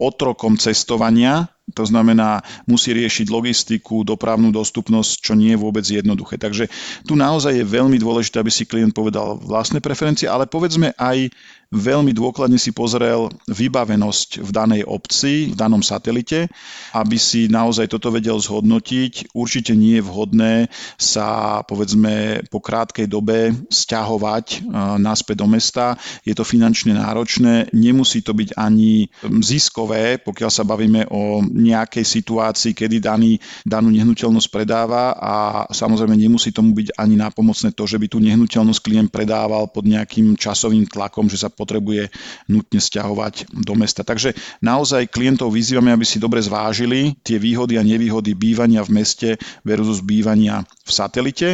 otrokom 0.00 0.56
cestovania, 0.56 1.52
to 1.72 1.84
znamená, 1.86 2.42
musí 2.66 2.92
riešiť 2.94 3.26
logistiku, 3.30 4.02
dopravnú 4.02 4.50
dostupnosť, 4.50 5.10
čo 5.22 5.32
nie 5.38 5.54
je 5.54 5.62
vôbec 5.62 5.84
jednoduché. 5.86 6.36
Takže 6.36 6.68
tu 7.06 7.14
naozaj 7.14 7.56
je 7.56 7.64
veľmi 7.64 7.96
dôležité, 7.96 8.42
aby 8.42 8.52
si 8.52 8.66
klient 8.66 8.94
povedal 8.94 9.38
vlastné 9.40 9.78
preferencie, 9.78 10.26
ale 10.26 10.50
povedzme 10.50 10.92
aj 10.98 11.30
veľmi 11.70 12.10
dôkladne 12.10 12.58
si 12.58 12.74
pozrel 12.74 13.30
vybavenosť 13.46 14.42
v 14.42 14.50
danej 14.50 14.82
obci, 14.90 15.54
v 15.54 15.56
danom 15.56 15.86
satelite, 15.86 16.50
aby 16.98 17.14
si 17.14 17.46
naozaj 17.46 17.86
toto 17.86 18.10
vedel 18.10 18.42
zhodnotiť. 18.42 19.30
Určite 19.30 19.78
nie 19.78 20.02
je 20.02 20.06
vhodné 20.06 20.54
sa 20.98 21.62
povedzme 21.62 22.42
po 22.50 22.58
krátkej 22.58 23.06
dobe 23.06 23.54
stiahovať 23.70 24.46
e, 24.50 24.58
naspäť 24.98 25.46
do 25.46 25.46
mesta. 25.46 25.94
Je 26.26 26.34
to 26.34 26.42
finančne 26.42 26.98
náročné, 26.98 27.70
nemusí 27.70 28.18
to 28.26 28.34
byť 28.34 28.58
ani 28.58 29.06
ziskové, 29.38 30.18
pokiaľ 30.18 30.50
sa 30.50 30.66
bavíme 30.66 31.06
o 31.14 31.38
nejakej 31.46 32.02
situácii, 32.02 32.74
kedy 32.74 32.98
daný, 32.98 33.38
danú 33.62 33.94
nehnuteľnosť 33.94 34.48
predáva 34.50 35.14
a 35.14 35.34
samozrejme 35.70 36.18
nemusí 36.18 36.50
tomu 36.50 36.74
byť 36.74 36.98
ani 36.98 37.14
nápomocné 37.14 37.70
to, 37.78 37.86
že 37.86 37.94
by 38.02 38.10
tú 38.10 38.18
nehnuteľnosť 38.18 38.82
klient 38.82 39.10
predával 39.14 39.70
pod 39.70 39.86
nejakým 39.86 40.34
časovým 40.34 40.90
tlakom, 40.90 41.30
že 41.30 41.38
sa 41.38 41.48
potrebuje 41.60 42.08
nutne 42.48 42.80
stiahovať 42.80 43.52
do 43.52 43.76
mesta. 43.76 44.00
Takže 44.00 44.32
naozaj 44.64 45.12
klientov 45.12 45.52
vyzývame, 45.52 45.92
aby 45.92 46.08
si 46.08 46.16
dobre 46.16 46.40
zvážili 46.40 47.12
tie 47.20 47.36
výhody 47.36 47.76
a 47.76 47.84
nevýhody 47.84 48.32
bývania 48.32 48.80
v 48.80 49.04
meste 49.04 49.28
versus 49.60 50.00
bývania 50.00 50.64
v 50.64 50.90
satelite. 50.90 51.48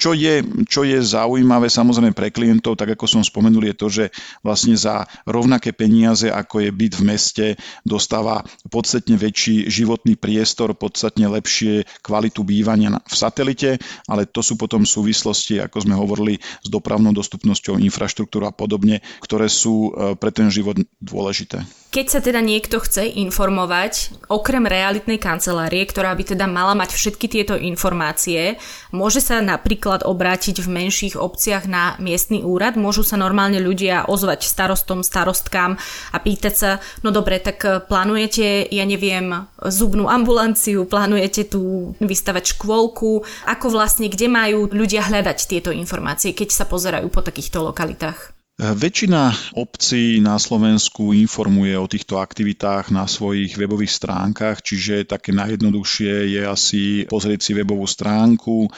Čo 0.00 0.16
je, 0.16 0.40
čo 0.64 0.80
je 0.88 0.96
zaujímavé 0.96 1.68
samozrejme 1.68 2.16
pre 2.16 2.32
klientov, 2.32 2.80
tak 2.80 2.96
ako 2.96 3.04
som 3.04 3.20
spomenul, 3.20 3.68
je 3.68 3.76
to, 3.76 3.86
že 3.92 4.04
vlastne 4.40 4.72
za 4.72 5.04
rovnaké 5.28 5.76
peniaze, 5.76 6.32
ako 6.32 6.64
je 6.64 6.70
byt 6.72 6.94
v 6.96 7.02
meste, 7.04 7.46
dostáva 7.84 8.40
podstatne 8.72 9.20
väčší 9.20 9.68
životný 9.68 10.16
priestor, 10.16 10.72
podstatne 10.72 11.28
lepšie 11.28 11.84
kvalitu 12.00 12.48
bývania 12.48 12.96
v 13.04 13.14
satelite, 13.14 13.76
ale 14.08 14.24
to 14.24 14.40
sú 14.40 14.56
potom 14.56 14.88
súvislosti, 14.88 15.60
ako 15.60 15.84
sme 15.84 15.92
hovorili, 15.92 16.40
s 16.40 16.68
dopravnou 16.72 17.12
dostupnosťou, 17.12 17.76
infraštruktúrou 17.76 18.48
a 18.48 18.56
podobne, 18.56 19.04
ktoré 19.20 19.52
sú 19.52 19.92
e, 19.92 20.16
pre 20.16 20.32
ten 20.32 20.48
život 20.48 20.80
dôležité. 21.04 21.60
Keď 21.90 22.06
sa 22.06 22.22
teda 22.22 22.38
niekto 22.38 22.78
chce 22.78 23.02
informovať, 23.18 24.14
okrem 24.30 24.62
realitnej 24.62 25.18
kancelárie, 25.18 25.82
ktorá 25.82 26.14
by 26.14 26.38
teda 26.38 26.46
mala 26.46 26.78
mať 26.78 26.94
všetky 26.94 27.26
tieto 27.26 27.58
informácie, 27.58 28.62
môže 28.94 29.18
sa 29.18 29.42
napríklad 29.42 29.89
obrátiť 30.06 30.62
v 30.62 30.68
menších 30.70 31.18
obciach 31.18 31.66
na 31.66 31.98
miestny 31.98 32.46
úrad, 32.46 32.78
môžu 32.78 33.02
sa 33.02 33.18
normálne 33.18 33.58
ľudia 33.58 34.06
ozvať 34.06 34.46
starostom, 34.46 35.02
starostkám 35.02 35.74
a 36.14 36.16
pýtať 36.22 36.54
sa, 36.54 36.70
no 37.02 37.10
dobre, 37.10 37.42
tak 37.42 37.90
plánujete, 37.90 38.70
ja 38.70 38.86
neviem, 38.86 39.50
zubnú 39.66 40.06
ambulanciu, 40.06 40.86
plánujete 40.86 41.50
tu 41.50 41.92
vystavať 41.98 42.54
škôlku, 42.54 43.26
ako 43.50 43.66
vlastne, 43.74 44.06
kde 44.06 44.30
majú 44.30 44.70
ľudia 44.70 45.02
hľadať 45.02 45.38
tieto 45.50 45.74
informácie, 45.74 46.30
keď 46.30 46.54
sa 46.54 46.64
pozerajú 46.70 47.10
po 47.10 47.26
takýchto 47.26 47.58
lokalitách? 47.66 48.39
Väčšina 48.60 49.56
obcí 49.56 50.20
na 50.20 50.36
Slovensku 50.36 51.16
informuje 51.16 51.80
o 51.80 51.88
týchto 51.88 52.20
aktivitách 52.20 52.92
na 52.92 53.08
svojich 53.08 53.56
webových 53.56 53.88
stránkach, 53.88 54.60
čiže 54.60 55.08
také 55.08 55.32
najjednoduchšie 55.32 56.36
je 56.36 56.42
asi 56.44 56.82
pozrieť 57.08 57.40
si 57.40 57.52
webovú 57.56 57.88
stránku. 57.88 58.68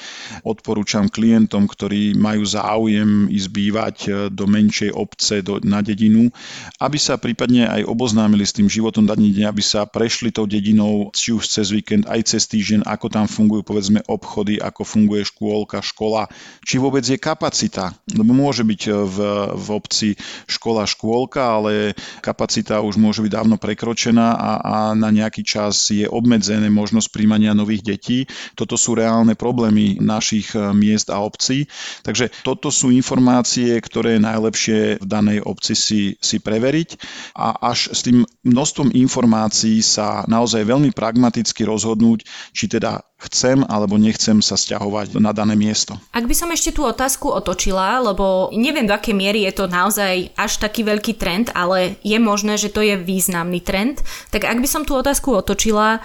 Odporúčam 0.47 1.11
klientom, 1.11 1.67
ktorí 1.67 2.15
majú 2.15 2.47
záujem 2.47 3.27
ísť 3.27 3.49
bývať 3.51 3.97
do 4.31 4.47
menšej 4.47 4.95
obce, 4.95 5.43
do, 5.43 5.59
na 5.67 5.83
dedinu, 5.83 6.31
aby 6.79 6.99
sa 7.03 7.19
prípadne 7.19 7.67
aj 7.67 7.83
oboznámili 7.83 8.47
s 8.47 8.55
tým 8.55 8.71
životom 8.71 9.03
daný 9.03 9.35
deň, 9.35 9.51
aby 9.51 9.67
sa 9.67 9.83
prešli 9.83 10.31
tou 10.31 10.47
dedinou 10.47 11.11
či 11.11 11.35
už 11.35 11.51
cez 11.51 11.75
víkend, 11.75 12.07
aj 12.07 12.31
cez 12.31 12.47
týždeň, 12.47 12.87
ako 12.87 13.11
tam 13.11 13.27
fungujú 13.27 13.67
povedzme 13.67 13.99
obchody, 14.07 14.63
ako 14.63 14.87
funguje 14.87 15.27
škôlka, 15.27 15.83
škola, 15.83 16.31
či 16.63 16.79
vôbec 16.79 17.03
je 17.03 17.19
kapacita, 17.19 17.91
lebo 18.15 18.31
môže 18.31 18.63
byť 18.63 18.83
v, 18.87 19.19
v 19.59 19.72
obci 19.73 20.15
škola, 20.47 20.85
škôlka, 20.85 21.41
ale 21.41 21.97
kapacita 22.21 22.85
už 22.85 23.01
môže 23.01 23.25
byť 23.25 23.33
dávno 23.33 23.57
prekročená 23.57 24.37
a, 24.37 24.51
a 24.61 24.77
na 24.93 25.09
nejaký 25.09 25.43
čas 25.43 25.89
je 25.89 26.05
obmedzené 26.05 26.69
možnosť 26.69 27.09
príjmania 27.09 27.57
nových 27.57 27.83
detí. 27.83 28.19
Toto 28.55 28.77
sú 28.77 28.95
reálne 28.95 29.33
problémy 29.33 29.99
našich 29.99 30.53
e, 30.53 30.71
miest 30.77 31.09
a 31.09 31.21
obcí. 31.25 31.67
Takže 32.05 32.31
toto 32.45 32.69
sú 32.69 32.93
informácie, 32.93 33.75
ktoré 33.81 34.17
je 34.17 34.27
najlepšie 34.27 34.79
v 35.01 35.07
danej 35.07 35.39
obci 35.43 35.75
si, 35.75 36.03
si 36.21 36.37
preveriť 36.39 36.99
a 37.39 37.73
až 37.73 37.93
s 37.93 38.05
tým 38.05 38.27
množstvom 38.45 38.93
informácií 38.93 39.81
sa 39.81 40.27
naozaj 40.27 40.67
veľmi 40.67 40.91
pragmaticky 40.93 41.65
rozhodnúť, 41.65 42.27
či 42.53 42.69
teda 42.69 43.01
chcem 43.29 43.63
alebo 43.71 43.95
nechcem 44.01 44.43
sa 44.43 44.59
stiahovať 44.59 45.19
na 45.23 45.31
dané 45.31 45.55
miesto. 45.55 45.99
Ak 46.11 46.27
by 46.27 46.35
som 46.35 46.51
ešte 46.51 46.75
tú 46.75 46.83
otázku 46.83 47.31
otočila, 47.31 48.03
lebo 48.03 48.51
neviem 48.55 48.89
do 48.89 48.95
akej 48.95 49.15
miery 49.15 49.47
je 49.47 49.53
to 49.55 49.71
naozaj 49.71 50.31
až 50.35 50.53
taký 50.59 50.83
veľký 50.83 51.15
trend, 51.19 51.55
ale 51.55 51.99
je 52.03 52.19
možné, 52.19 52.59
že 52.59 52.73
to 52.73 52.83
je 52.83 52.99
významný 52.99 53.63
trend, 53.63 54.03
tak 54.35 54.49
ak 54.49 54.59
by 54.59 54.69
som 54.69 54.83
tú 54.83 54.99
otázku 54.99 55.31
otočila, 55.35 56.03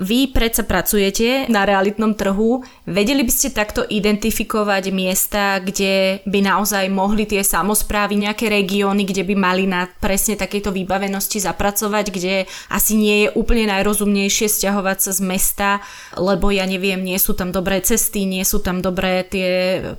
vy 0.00 0.32
predsa 0.32 0.64
pracujete 0.64 1.48
na 1.52 1.68
realitnom 1.68 2.16
trhu, 2.16 2.64
vedeli 2.88 3.24
by 3.24 3.32
ste 3.32 3.52
takto 3.52 3.84
identifikovať 3.84 4.84
miesta, 4.94 5.60
kde 5.60 6.24
by 6.28 6.38
naozaj 6.40 6.88
mohli 6.88 7.28
tie 7.28 7.44
samozprávy, 7.44 8.20
nejaké 8.20 8.48
regióny, 8.48 9.04
kde 9.04 9.24
by 9.28 9.34
mali 9.36 9.64
na 9.68 9.88
presne 10.00 10.36
takéto 10.36 10.72
výbavenosti 10.72 11.40
zapracovať, 11.40 12.04
kde 12.12 12.34
asi 12.68 12.96
nie 12.96 13.16
je 13.26 13.28
úplne 13.32 13.68
najrozumnejšie 13.68 14.48
stiahovať 14.48 14.98
sa 15.00 15.12
z 15.16 15.20
mesta, 15.24 15.68
lebo 16.16 16.52
ja 16.52 16.68
neviem, 16.68 17.00
nie 17.00 17.16
sú 17.16 17.32
tam 17.32 17.52
dobré 17.52 17.80
cesty, 17.80 18.28
nie 18.28 18.44
sú 18.44 18.60
tam 18.60 18.84
dobré 18.84 19.24
tie 19.24 19.50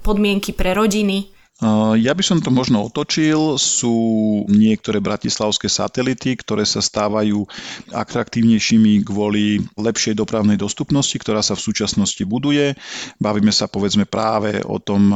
podmienky 0.06 0.54
pre 0.54 0.78
rodiny. 0.78 1.33
Ja 1.96 2.12
by 2.12 2.24
som 2.24 2.44
to 2.44 2.52
možno 2.52 2.84
otočil. 2.92 3.56
Sú 3.56 3.96
niektoré 4.52 5.00
bratislavské 5.00 5.72
satelity, 5.72 6.36
ktoré 6.36 6.68
sa 6.68 6.84
stávajú 6.84 7.48
atraktívnejšími 7.96 9.08
kvôli 9.08 9.64
lepšej 9.80 10.20
dopravnej 10.20 10.60
dostupnosti, 10.60 11.16
ktorá 11.16 11.40
sa 11.40 11.56
v 11.56 11.64
súčasnosti 11.64 12.20
buduje. 12.28 12.76
Bavíme 13.24 13.56
sa 13.56 13.72
povedzme 13.72 14.04
práve 14.04 14.60
o 14.68 14.84
tom 14.84 15.16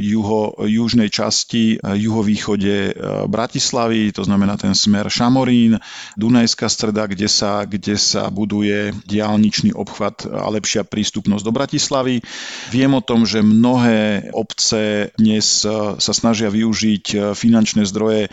juho, 0.00 0.56
južnej 0.64 1.12
časti, 1.12 1.76
juhovýchode 1.76 2.96
Bratislavy, 3.28 4.16
to 4.16 4.24
znamená 4.24 4.56
ten 4.56 4.72
smer 4.72 5.12
Šamorín, 5.12 5.76
Dunajská 6.16 6.72
streda, 6.72 7.04
kde 7.04 7.28
sa, 7.28 7.68
kde 7.68 8.00
sa 8.00 8.32
buduje 8.32 8.96
diálničný 9.04 9.76
obchvat 9.76 10.24
a 10.32 10.48
lepšia 10.48 10.88
prístupnosť 10.88 11.44
do 11.44 11.52
Bratislavy. 11.52 12.24
Viem 12.72 12.96
o 12.96 13.04
tom, 13.04 13.28
že 13.28 13.44
mnohé 13.44 14.32
obce 14.32 15.12
dnes 15.20 15.41
dnes 15.42 15.66
e, 15.66 15.98
sa 15.98 16.12
snažia 16.14 16.46
využiť 16.54 17.04
e, 17.10 17.16
finančné 17.34 17.82
zdroje 17.82 18.22
e, 18.26 18.30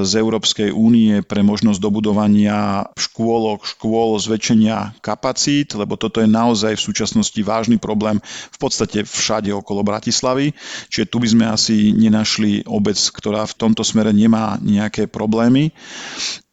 z 0.00 0.12
Európskej 0.16 0.72
únie 0.72 1.20
pre 1.20 1.44
možnosť 1.44 1.76
dobudovania 1.76 2.88
škôlok, 2.96 3.68
škôl, 3.68 4.16
zväčšenia 4.16 4.96
kapacít, 5.04 5.76
lebo 5.76 6.00
toto 6.00 6.24
je 6.24 6.28
naozaj 6.32 6.80
v 6.80 6.86
súčasnosti 6.88 7.36
vážny 7.44 7.76
problém 7.76 8.16
v 8.24 8.58
podstate 8.58 9.04
všade 9.04 9.52
okolo 9.52 9.84
Bratislavy. 9.84 10.56
Čiže 10.88 11.12
tu 11.12 11.20
by 11.20 11.28
sme 11.28 11.44
asi 11.52 11.92
nenašli 11.92 12.64
obec, 12.64 12.96
ktorá 12.96 13.44
v 13.44 13.56
tomto 13.60 13.84
smere 13.84 14.16
nemá 14.16 14.56
nejaké 14.64 15.04
problémy. 15.04 15.76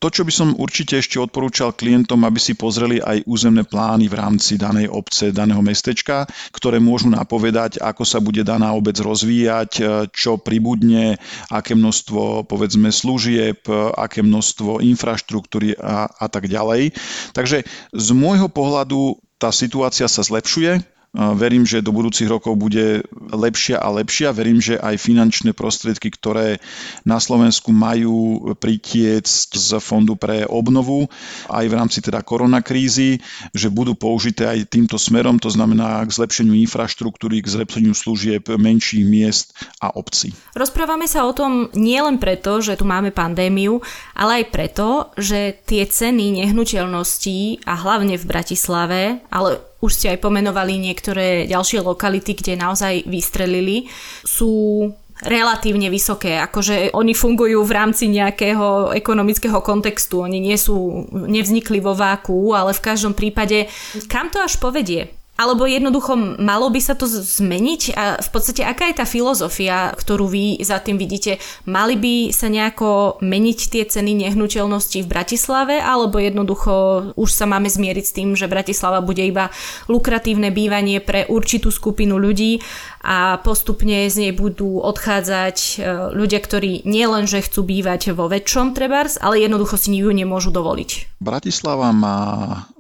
To, 0.06 0.14
čo 0.14 0.22
by 0.22 0.30
som 0.30 0.54
určite 0.62 1.02
ešte 1.02 1.18
odporúčal 1.18 1.74
klientom, 1.74 2.30
aby 2.30 2.38
si 2.38 2.54
pozreli 2.54 3.02
aj 3.02 3.26
územné 3.26 3.66
plány 3.66 4.06
v 4.06 4.14
rámci 4.14 4.54
danej 4.54 4.86
obce, 4.86 5.34
daného 5.34 5.66
mestečka, 5.66 6.30
ktoré 6.54 6.78
môžu 6.78 7.10
napovedať, 7.10 7.82
ako 7.82 8.06
sa 8.06 8.22
bude 8.22 8.46
daná 8.46 8.70
obec 8.78 9.02
rozvíjať, 9.02 9.82
čo 10.14 10.38
pribudne, 10.38 11.18
aké 11.50 11.74
množstvo 11.74 12.46
povedzme 12.46 12.94
služieb, 12.94 13.66
aké 13.98 14.22
množstvo 14.22 14.86
infraštruktúry 14.86 15.74
a, 15.82 16.06
a 16.06 16.30
tak 16.30 16.54
ďalej. 16.54 16.94
Takže 17.34 17.66
z 17.90 18.08
môjho 18.14 18.46
pohľadu 18.46 19.18
tá 19.42 19.50
situácia 19.50 20.06
sa 20.06 20.22
zlepšuje, 20.22 20.95
Verím, 21.16 21.64
že 21.64 21.80
do 21.80 21.96
budúcich 21.96 22.28
rokov 22.28 22.60
bude 22.60 23.08
lepšia 23.32 23.80
a 23.80 23.88
lepšia. 23.88 24.36
Verím, 24.36 24.60
že 24.60 24.76
aj 24.76 25.00
finančné 25.00 25.56
prostriedky, 25.56 26.12
ktoré 26.12 26.60
na 27.08 27.24
Slovensku 27.24 27.72
majú 27.72 28.52
pritiecť 28.60 29.56
z 29.56 29.70
Fondu 29.80 30.20
pre 30.20 30.44
obnovu, 30.44 31.08
aj 31.48 31.66
v 31.72 31.74
rámci 31.74 32.04
teda 32.04 32.20
koronakrízy, 32.20 33.24
že 33.56 33.72
budú 33.72 33.96
použité 33.96 34.44
aj 34.44 34.68
týmto 34.68 35.00
smerom, 35.00 35.40
to 35.40 35.48
znamená 35.48 36.04
k 36.04 36.12
zlepšeniu 36.12 36.52
infraštruktúry, 36.68 37.40
k 37.40 37.48
zlepšeniu 37.48 37.96
služieb 37.96 38.52
menších 38.52 39.08
miest 39.08 39.56
a 39.80 39.96
obcí. 39.96 40.36
Rozprávame 40.52 41.08
sa 41.08 41.24
o 41.24 41.32
tom 41.32 41.72
nielen 41.72 42.20
preto, 42.20 42.60
že 42.60 42.76
tu 42.76 42.84
máme 42.84 43.16
pandémiu, 43.16 43.80
ale 44.20 44.44
aj 44.44 44.46
preto, 44.52 44.88
že 45.16 45.56
tie 45.64 45.88
ceny 45.88 46.44
nehnuteľností 46.44 47.64
a 47.64 47.74
hlavne 47.80 48.20
v 48.20 48.26
Bratislave, 48.28 49.02
ale 49.32 49.64
už 49.82 49.92
ste 49.92 50.16
aj 50.16 50.24
pomenovali 50.24 50.80
niektoré 50.80 51.46
ďalšie 51.46 51.84
lokality, 51.84 52.36
kde 52.38 52.60
naozaj 52.60 53.06
vystrelili, 53.06 53.88
sú 54.24 54.90
relatívne 55.24 55.88
vysoké. 55.88 56.36
Akože 56.44 56.92
oni 56.92 57.16
fungujú 57.16 57.64
v 57.64 57.72
rámci 57.72 58.12
nejakého 58.12 58.92
ekonomického 58.92 59.64
kontextu. 59.64 60.28
Oni 60.28 60.44
nie 60.44 60.60
sú, 60.60 61.08
nevznikli 61.12 61.80
vo 61.80 61.96
váku, 61.96 62.52
ale 62.52 62.76
v 62.76 62.84
každom 62.84 63.16
prípade 63.16 63.72
kam 64.12 64.28
to 64.28 64.44
až 64.44 64.60
povedie? 64.60 65.08
Alebo 65.36 65.68
jednoducho 65.68 66.16
malo 66.40 66.72
by 66.72 66.80
sa 66.80 66.96
to 66.96 67.04
zmeniť? 67.12 67.82
A 68.00 68.04
v 68.24 68.30
podstate 68.32 68.64
aká 68.64 68.88
je 68.88 69.04
tá 69.04 69.06
filozofia, 69.06 69.92
ktorú 69.92 70.32
vy 70.32 70.64
za 70.64 70.80
tým 70.80 70.96
vidíte? 70.96 71.44
Mali 71.68 72.00
by 72.00 72.16
sa 72.32 72.48
nejako 72.48 73.20
meniť 73.20 73.60
tie 73.68 73.84
ceny 73.84 74.16
nehnuteľností 74.24 75.04
v 75.04 75.12
Bratislave? 75.12 75.84
Alebo 75.84 76.24
jednoducho 76.24 76.74
už 77.20 77.30
sa 77.36 77.44
máme 77.44 77.68
zmieriť 77.68 78.06
s 78.08 78.16
tým, 78.16 78.30
že 78.40 78.48
Bratislava 78.48 79.04
bude 79.04 79.28
iba 79.28 79.52
lukratívne 79.92 80.56
bývanie 80.56 81.04
pre 81.04 81.28
určitú 81.28 81.68
skupinu 81.68 82.16
ľudí 82.16 82.64
a 83.06 83.38
postupne 83.46 84.10
z 84.10 84.16
nej 84.18 84.34
budú 84.34 84.82
odchádzať 84.82 85.58
e, 85.58 85.74
ľudia, 86.18 86.42
ktorí 86.42 86.90
nielenže 86.90 87.46
chcú 87.46 87.62
bývať 87.62 88.18
vo 88.18 88.26
väčšom 88.26 88.74
trebárs, 88.74 89.22
ale 89.22 89.46
jednoducho 89.46 89.78
si 89.78 89.94
ju 89.94 90.10
nemôžu 90.10 90.50
dovoliť. 90.50 91.22
Bratislava 91.22 91.94
má, 91.94 92.20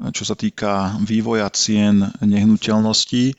čo 0.10 0.26
sa 0.26 0.34
týka 0.34 0.98
vývoja 1.06 1.46
cien 1.54 2.10
nehnuteľností, 2.26 2.45
nehnuteľností, 2.46 3.34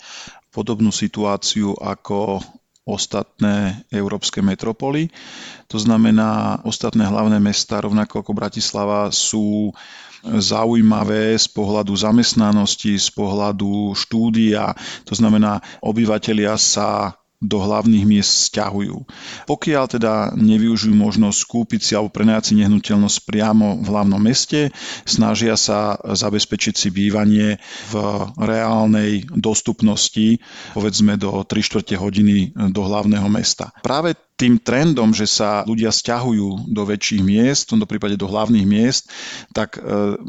podobnú 0.51 0.91
situáciu 0.91 1.79
ako 1.79 2.43
ostatné 2.87 3.83
európske 3.91 4.43
metropoly. 4.43 5.11
To 5.71 5.79
znamená, 5.79 6.63
ostatné 6.63 7.07
hlavné 7.07 7.39
mesta, 7.43 7.83
rovnako 7.83 8.23
ako 8.23 8.33
Bratislava, 8.35 9.11
sú 9.11 9.75
zaujímavé 10.27 11.39
z 11.39 11.47
pohľadu 11.51 11.95
zamestnanosti, 11.95 12.99
z 12.99 13.11
pohľadu 13.15 13.95
štúdia. 13.95 14.75
To 15.07 15.15
znamená, 15.15 15.63
obyvateľia 15.83 16.55
sa 16.59 17.15
do 17.47 17.63
hlavných 17.63 18.05
miest 18.05 18.51
stiahujú. 18.51 19.07
Pokiaľ 19.47 19.85
teda 19.87 20.15
nevyužijú 20.35 20.93
možnosť 20.93 21.41
kúpiť 21.47 21.81
si 21.81 21.93
alebo 21.95 22.11
prenajať 22.11 22.53
si 22.53 22.55
nehnuteľnosť 22.59 23.19
priamo 23.23 23.79
v 23.81 23.87
hlavnom 23.87 24.19
meste, 24.19 24.75
snažia 25.07 25.55
sa 25.55 25.95
zabezpečiť 26.03 26.75
si 26.75 26.89
bývanie 26.91 27.63
v 27.91 27.95
reálnej 28.37 29.31
dostupnosti, 29.31 30.43
povedzme 30.75 31.15
do 31.15 31.47
3 31.47 31.63
čtvrte 31.63 31.95
hodiny 31.95 32.53
do 32.75 32.83
hlavného 32.83 33.31
mesta. 33.31 33.71
Práve 33.87 34.19
tým 34.37 34.61
trendom, 34.61 35.17
že 35.17 35.25
sa 35.25 35.65
ľudia 35.65 35.89
stiahujú 35.89 36.69
do 36.69 36.83
väčších 36.85 37.23
miest, 37.25 37.67
v 37.67 37.71
tomto 37.77 37.89
prípade 37.89 38.21
do 38.21 38.29
hlavných 38.29 38.67
miest, 38.69 39.09
tak 39.57 39.81
e, 39.81 40.21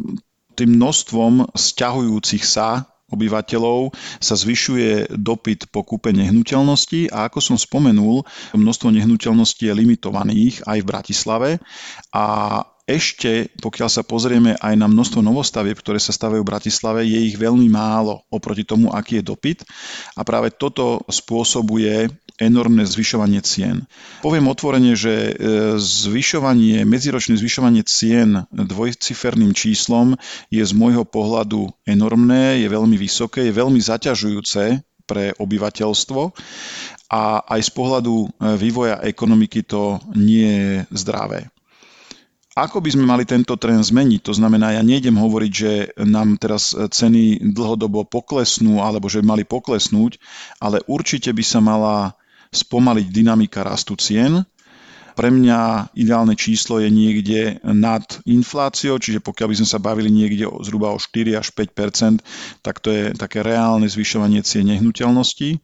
tým 0.56 0.80
množstvom 0.80 1.52
stiahujúcich 1.52 2.42
sa 2.48 2.88
obyvateľov 3.12 3.96
sa 4.20 4.36
zvyšuje 4.36 5.16
dopyt 5.16 5.72
po 5.72 5.84
kúpe 5.88 6.12
nehnuteľností 6.12 7.12
a 7.12 7.32
ako 7.32 7.40
som 7.40 7.58
spomenul, 7.60 8.28
množstvo 8.52 8.92
nehnuteľností 8.92 9.68
je 9.68 9.74
limitovaných 9.74 10.64
aj 10.68 10.78
v 10.84 10.90
Bratislave 10.90 11.50
a 12.12 12.26
ešte, 12.88 13.52
pokiaľ 13.60 13.90
sa 13.92 14.08
pozrieme 14.08 14.56
aj 14.56 14.80
na 14.80 14.88
množstvo 14.88 15.20
novostavieb, 15.20 15.76
ktoré 15.76 16.00
sa 16.00 16.16
stavajú 16.16 16.40
v 16.40 16.52
Bratislave, 16.56 17.04
je 17.04 17.20
ich 17.20 17.36
veľmi 17.36 17.68
málo 17.68 18.24
oproti 18.32 18.64
tomu, 18.64 18.96
aký 18.96 19.20
je 19.20 19.28
dopyt. 19.28 19.60
A 20.16 20.24
práve 20.24 20.56
toto 20.56 21.04
spôsobuje 21.12 22.08
enormné 22.38 22.86
zvyšovanie 22.86 23.42
cien. 23.42 23.90
Poviem 24.22 24.48
otvorene, 24.48 24.94
že 24.94 25.14
e, 25.14 25.32
zvyšovanie, 25.78 26.86
medziročné 26.86 27.38
zvyšovanie 27.38 27.82
cien 27.84 28.46
dvojciferným 28.54 29.52
číslom 29.58 30.16
je 30.54 30.62
z 30.62 30.74
môjho 30.78 31.04
pohľadu 31.04 31.74
enormné, 31.90 32.62
je 32.62 32.68
veľmi 32.70 32.96
vysoké, 32.96 33.50
je 33.50 33.54
veľmi 33.58 33.82
zaťažujúce 33.82 34.82
pre 35.10 35.34
obyvateľstvo 35.40 36.22
a 37.10 37.24
aj 37.42 37.62
z 37.64 37.72
pohľadu 37.74 38.14
e, 38.14 38.28
vývoja 38.56 39.02
ekonomiky 39.02 39.66
to 39.66 39.98
nie 40.14 40.48
je 40.48 40.74
zdravé. 40.94 41.50
Ako 42.58 42.82
by 42.82 42.90
sme 42.90 43.06
mali 43.06 43.22
tento 43.22 43.54
trend 43.54 43.86
zmeniť? 43.86 44.26
To 44.26 44.34
znamená, 44.34 44.74
ja 44.74 44.82
nejdem 44.82 45.14
hovoriť, 45.14 45.52
že 45.54 45.94
nám 46.02 46.42
teraz 46.42 46.74
ceny 46.74 47.54
dlhodobo 47.54 48.02
poklesnú 48.10 48.82
alebo 48.82 49.06
že 49.06 49.22
mali 49.22 49.46
poklesnúť, 49.46 50.18
ale 50.58 50.82
určite 50.90 51.30
by 51.30 51.44
sa 51.46 51.62
mala 51.62 52.18
spomaliť 52.52 53.08
dynamika 53.12 53.64
rastu 53.64 53.96
cien. 54.00 54.44
Pre 55.18 55.34
mňa 55.34 55.92
ideálne 55.98 56.38
číslo 56.38 56.78
je 56.78 56.94
niekde 56.94 57.58
nad 57.66 58.06
infláciou, 58.30 59.02
čiže 59.02 59.18
pokiaľ 59.18 59.48
by 59.50 59.56
sme 59.58 59.70
sa 59.74 59.82
bavili 59.82 60.14
niekde 60.14 60.46
o, 60.46 60.62
zhruba 60.62 60.94
o 60.94 61.02
4 61.02 61.42
až 61.42 61.50
5% 61.58 62.22
tak 62.62 62.78
to 62.86 62.94
je 62.94 63.18
také 63.18 63.42
reálne 63.42 63.90
zvyšovanie 63.90 64.46
cien 64.46 64.70
nehnuteľností. 64.70 65.58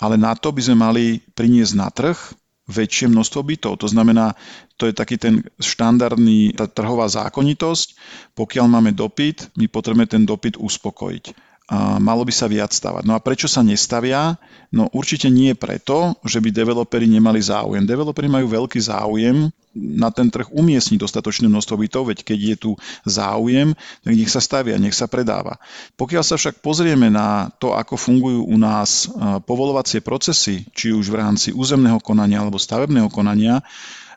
Ale 0.00 0.16
na 0.16 0.32
to 0.32 0.56
by 0.56 0.64
sme 0.64 0.80
mali 0.80 1.04
priniesť 1.36 1.74
na 1.76 1.92
trh 1.92 2.16
väčšie 2.64 3.12
množstvo 3.12 3.44
bytov. 3.44 3.84
To 3.84 3.88
znamená, 3.92 4.32
to 4.80 4.88
je 4.88 4.96
taký 4.96 5.20
ten 5.20 5.44
štandardný, 5.60 6.56
tá 6.56 6.64
trhová 6.64 7.04
zákonitosť. 7.04 8.00
Pokiaľ 8.32 8.66
máme 8.72 8.96
dopyt, 8.96 9.52
my 9.60 9.68
potrebujeme 9.68 10.08
ten 10.08 10.24
dopyt 10.24 10.56
uspokojiť 10.56 11.53
a 11.64 11.96
malo 11.96 12.28
by 12.28 12.32
sa 12.34 12.44
viac 12.44 12.76
stavať. 12.76 13.08
No 13.08 13.16
a 13.16 13.24
prečo 13.24 13.48
sa 13.48 13.64
nestavia? 13.64 14.36
No 14.68 14.92
určite 14.92 15.32
nie 15.32 15.56
preto, 15.56 16.12
že 16.20 16.36
by 16.44 16.52
developeri 16.52 17.08
nemali 17.08 17.40
záujem. 17.40 17.88
Developeri 17.88 18.28
majú 18.28 18.52
veľký 18.52 18.76
záujem 18.84 19.48
na 19.72 20.12
ten 20.12 20.28
trh 20.28 20.52
umiestniť 20.52 21.00
dostatočné 21.00 21.48
množstvo 21.48 21.80
bytov, 21.80 22.12
veď 22.12 22.20
keď 22.20 22.38
je 22.38 22.56
tu 22.60 22.70
záujem, 23.08 23.72
tak 24.04 24.12
nech 24.12 24.28
sa 24.28 24.44
stavia, 24.44 24.76
nech 24.76 24.92
sa 24.92 25.08
predáva. 25.08 25.56
Pokiaľ 25.96 26.22
sa 26.22 26.36
však 26.36 26.60
pozrieme 26.60 27.08
na 27.08 27.48
to, 27.56 27.72
ako 27.72 27.96
fungujú 27.96 28.44
u 28.44 28.56
nás 28.60 29.08
povolovacie 29.48 30.04
procesy, 30.04 30.68
či 30.76 30.92
už 30.92 31.08
v 31.08 31.18
rámci 31.18 31.48
územného 31.50 31.98
konania 31.98 32.44
alebo 32.44 32.60
stavebného 32.60 33.08
konania, 33.08 33.64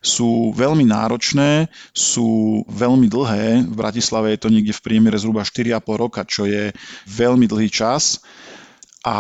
sú 0.08 0.56
veľmi 0.56 0.88
náročné, 0.88 1.68
sú 1.92 2.64
veľmi 2.72 3.12
dlhé. 3.12 3.68
V 3.68 3.76
Bratislave 3.76 4.32
je 4.34 4.48
to 4.48 4.50
niekde 4.50 4.72
v 4.72 4.84
priemere 4.88 5.20
zhruba 5.20 5.44
4,5 5.44 5.84
roka, 6.00 6.24
čo 6.24 6.48
je 6.48 6.72
veľmi 7.12 7.44
dlhý 7.44 7.68
čas. 7.68 8.24
A 9.06 9.18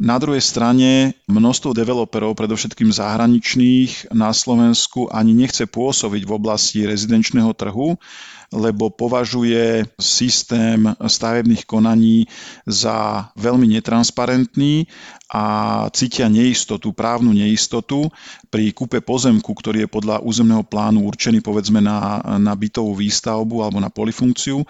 na 0.00 0.16
druhej 0.16 0.40
strane 0.40 1.12
množstvo 1.28 1.76
developerov, 1.76 2.32
predovšetkým 2.34 2.88
zahraničných 2.88 4.16
na 4.16 4.32
Slovensku, 4.32 5.12
ani 5.12 5.36
nechce 5.36 5.68
pôsobiť 5.68 6.24
v 6.24 6.32
oblasti 6.32 6.88
rezidenčného 6.88 7.52
trhu, 7.52 8.00
lebo 8.50 8.90
považuje 8.90 9.86
systém 9.94 10.82
stavebných 10.98 11.68
konaní 11.70 12.26
za 12.66 13.30
veľmi 13.38 13.70
netransparentný 13.78 14.90
a 15.30 15.44
cítia 15.94 16.26
neistotu, 16.26 16.90
právnu 16.90 17.30
neistotu 17.30 18.10
pri 18.50 18.74
kúpe 18.74 18.98
pozemku, 18.98 19.54
ktorý 19.54 19.86
je 19.86 19.94
podľa 19.94 20.26
územného 20.26 20.66
plánu 20.66 21.06
určený 21.06 21.38
povedzme 21.38 21.78
na, 21.78 22.18
na 22.42 22.58
bytovú 22.58 22.98
výstavbu 22.98 23.62
alebo 23.62 23.78
na 23.78 23.92
polifunkciu, 23.92 24.66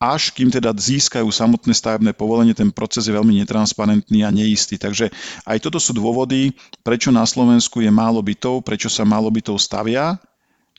až 0.00 0.32
kým 0.32 0.48
teda 0.48 0.72
získajú 0.72 1.28
samotné 1.28 1.76
stavebné 1.76 2.16
povolenie, 2.16 2.56
ten 2.56 2.72
proces 2.72 3.04
je 3.04 3.12
veľmi 3.12 3.36
netransparentný 3.44 4.24
a 4.24 4.32
neistý. 4.32 4.80
Takže 4.80 5.12
aj 5.44 5.58
toto 5.60 5.76
sú 5.76 5.92
dôvody, 5.92 6.56
prečo 6.80 7.12
na 7.12 7.28
Slovensku 7.28 7.84
je 7.84 7.92
málo 7.92 8.24
bytov, 8.24 8.64
prečo 8.64 8.88
sa 8.88 9.04
málo 9.04 9.28
bytov 9.28 9.60
stavia, 9.60 10.16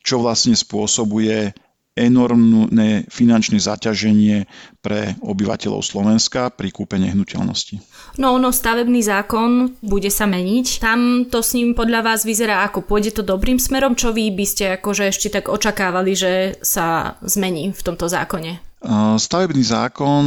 čo 0.01 0.25
vlastne 0.25 0.57
spôsobuje 0.57 1.53
enormné 1.91 3.05
finančné 3.11 3.59
zaťaženie 3.59 4.47
pre 4.79 5.13
obyvateľov 5.21 5.83
Slovenska 5.83 6.49
pri 6.49 6.71
kúpe 6.71 6.95
nehnuteľnosti. 6.97 7.83
No 8.17 8.39
ono, 8.39 8.49
stavebný 8.49 9.03
zákon 9.03 9.75
bude 9.83 10.07
sa 10.07 10.25
meniť. 10.25 10.81
Tam 10.81 11.27
to 11.27 11.43
s 11.43 11.53
ním 11.53 11.75
podľa 11.75 12.01
vás 12.01 12.23
vyzerá 12.23 12.63
ako 12.63 12.87
pôjde 12.87 13.21
to 13.21 13.27
dobrým 13.27 13.59
smerom, 13.59 13.93
čo 13.93 14.15
vy 14.15 14.31
by 14.31 14.45
ste 14.47 14.65
akože 14.79 15.11
ešte 15.11 15.27
tak 15.29 15.51
očakávali, 15.51 16.15
že 16.15 16.33
sa 16.63 17.19
zmení 17.21 17.75
v 17.75 17.81
tomto 17.83 18.07
zákone? 18.07 18.70
Stavebný 19.17 19.61
zákon 19.61 20.23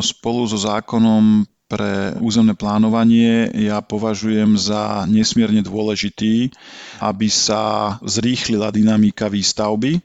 spolu 0.00 0.48
so 0.48 0.56
zákonom 0.56 1.44
pre 1.70 2.16
územné 2.18 2.56
plánovanie 2.56 3.46
ja 3.54 3.78
považujem 3.84 4.58
za 4.58 5.06
nesmierne 5.06 5.62
dôležitý, 5.62 6.50
aby 6.98 7.28
sa 7.30 7.94
zrýchlila 8.02 8.72
dynamika 8.74 9.30
výstavby 9.30 10.00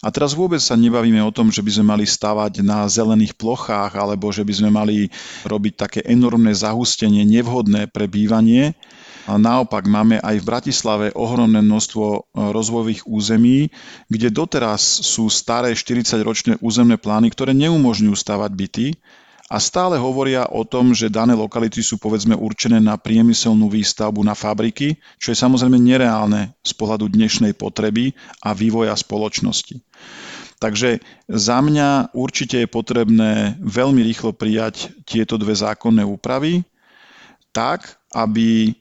A 0.00 0.08
teraz 0.08 0.32
vôbec 0.32 0.64
sa 0.64 0.80
nebavíme 0.80 1.20
o 1.20 1.28
tom, 1.28 1.52
že 1.52 1.60
by 1.60 1.70
sme 1.76 1.84
mali 1.92 2.04
stavať 2.08 2.64
na 2.64 2.88
zelených 2.88 3.36
plochách 3.36 4.00
alebo 4.00 4.32
že 4.32 4.48
by 4.48 4.52
sme 4.56 4.70
mali 4.72 4.96
robiť 5.44 5.72
také 5.76 6.00
enormné 6.08 6.56
zahustenie 6.56 7.28
nevhodné 7.28 7.84
pre 7.92 8.08
bývanie. 8.08 8.72
Naopak 9.36 9.86
máme 9.86 10.18
aj 10.18 10.40
v 10.40 10.48
Bratislave 10.48 11.06
ohromné 11.12 11.60
množstvo 11.60 12.06
e, 12.08 12.20
rozvojových 12.50 13.04
území, 13.04 13.68
kde 14.08 14.32
doteraz 14.32 14.80
sú 14.82 15.28
staré 15.28 15.76
40-ročné 15.76 16.58
územné 16.64 16.96
plány, 16.96 17.28
ktoré 17.30 17.52
neumožňujú 17.52 18.16
stavať 18.16 18.50
byty 18.56 18.86
a 19.50 19.58
stále 19.58 19.98
hovoria 19.98 20.46
o 20.46 20.62
tom, 20.62 20.94
že 20.94 21.10
dané 21.10 21.34
lokality 21.34 21.82
sú 21.82 21.98
povedzme 21.98 22.38
určené 22.38 22.78
na 22.78 22.94
priemyselnú 22.94 23.66
výstavbu 23.66 24.22
na 24.22 24.38
fabriky, 24.38 24.94
čo 25.18 25.34
je 25.34 25.42
samozrejme 25.42 25.74
nereálne 25.74 26.54
z 26.62 26.72
pohľadu 26.78 27.10
dnešnej 27.10 27.58
potreby 27.58 28.14
a 28.46 28.54
vývoja 28.54 28.94
spoločnosti. 28.94 29.82
Takže 30.62 31.02
za 31.26 31.58
mňa 31.58 32.14
určite 32.14 32.62
je 32.62 32.68
potrebné 32.70 33.58
veľmi 33.58 34.06
rýchlo 34.06 34.30
prijať 34.30 34.94
tieto 35.02 35.34
dve 35.34 35.56
zákonné 35.56 36.06
úpravy, 36.06 36.62
tak, 37.50 37.98
aby 38.14 38.78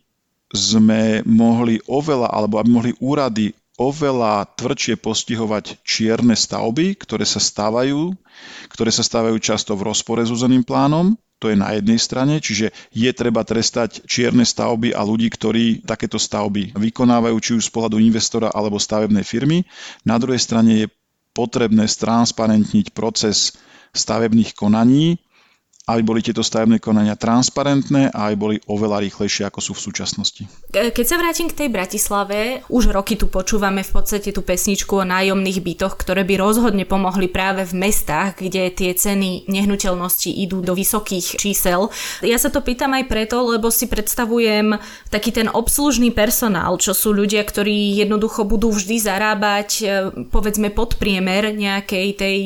sme 0.50 1.22
mohli 1.26 1.78
oveľa, 1.86 2.34
alebo 2.34 2.58
aby 2.58 2.70
mohli 2.70 2.92
úrady 2.98 3.54
oveľa 3.80 4.50
tvrdšie 4.60 5.00
postihovať 5.00 5.80
čierne 5.88 6.36
stavby, 6.36 7.00
ktoré 7.00 7.24
sa 7.24 7.40
stávajú, 7.40 8.12
ktoré 8.76 8.92
sa 8.92 9.06
stávajú 9.06 9.40
často 9.40 9.78
v 9.80 9.88
rozpore 9.88 10.20
s 10.20 10.34
územným 10.34 10.68
plánom, 10.68 11.16
to 11.40 11.48
je 11.48 11.56
na 11.56 11.72
jednej 11.72 11.96
strane, 11.96 12.44
čiže 12.44 12.76
je 12.92 13.12
treba 13.16 13.48
trestať 13.48 14.04
čierne 14.04 14.44
stavby 14.44 14.92
a 14.92 15.08
ľudí, 15.08 15.32
ktorí 15.32 15.88
takéto 15.88 16.20
stavby 16.20 16.76
vykonávajú, 16.76 17.38
či 17.40 17.52
už 17.56 17.72
z 17.72 17.72
pohľadu 17.72 17.96
investora 18.04 18.52
alebo 18.52 18.76
stavebnej 18.76 19.24
firmy. 19.24 19.64
Na 20.04 20.20
druhej 20.20 20.44
strane 20.44 20.84
je 20.84 20.88
potrebné 21.32 21.88
stransparentniť 21.88 22.92
proces 22.92 23.56
stavebných 23.96 24.52
konaní, 24.52 25.16
aby 25.96 26.02
boli 26.06 26.22
tieto 26.22 26.46
stavebné 26.46 26.78
konania 26.78 27.18
transparentné 27.18 28.14
a 28.14 28.30
aj 28.30 28.36
boli 28.38 28.56
oveľa 28.70 29.02
rýchlejšie, 29.10 29.50
ako 29.50 29.60
sú 29.60 29.72
v 29.74 29.84
súčasnosti. 29.90 30.44
Keď 30.70 31.06
sa 31.06 31.18
vrátim 31.18 31.50
k 31.50 31.66
tej 31.66 31.70
Bratislave, 31.74 32.62
už 32.70 32.94
roky 32.94 33.18
tu 33.18 33.26
počúvame 33.26 33.82
v 33.82 33.92
podstate 33.92 34.30
tú 34.30 34.46
pesničku 34.46 35.02
o 35.02 35.08
nájomných 35.08 35.66
bytoch, 35.66 35.98
ktoré 35.98 36.22
by 36.22 36.38
rozhodne 36.38 36.86
pomohli 36.86 37.26
práve 37.26 37.66
v 37.66 37.90
mestách, 37.90 38.38
kde 38.38 38.70
tie 38.70 38.94
ceny 38.94 39.50
nehnuteľnosti 39.50 40.30
idú 40.30 40.62
do 40.62 40.78
vysokých 40.78 41.42
čísel. 41.42 41.90
Ja 42.22 42.38
sa 42.38 42.54
to 42.54 42.62
pýtam 42.62 42.94
aj 42.94 43.10
preto, 43.10 43.42
lebo 43.50 43.74
si 43.74 43.90
predstavujem 43.90 44.78
taký 45.10 45.34
ten 45.34 45.50
obslužný 45.50 46.14
personál, 46.14 46.78
čo 46.78 46.94
sú 46.94 47.10
ľudia, 47.16 47.42
ktorí 47.42 47.98
jednoducho 47.98 48.46
budú 48.46 48.70
vždy 48.70 48.96
zarábať 49.02 49.70
e, 49.82 49.86
povedzme 50.30 50.70
pod 50.70 51.02
priemer 51.02 51.50
nejakej 51.56 52.08
tej 52.14 52.38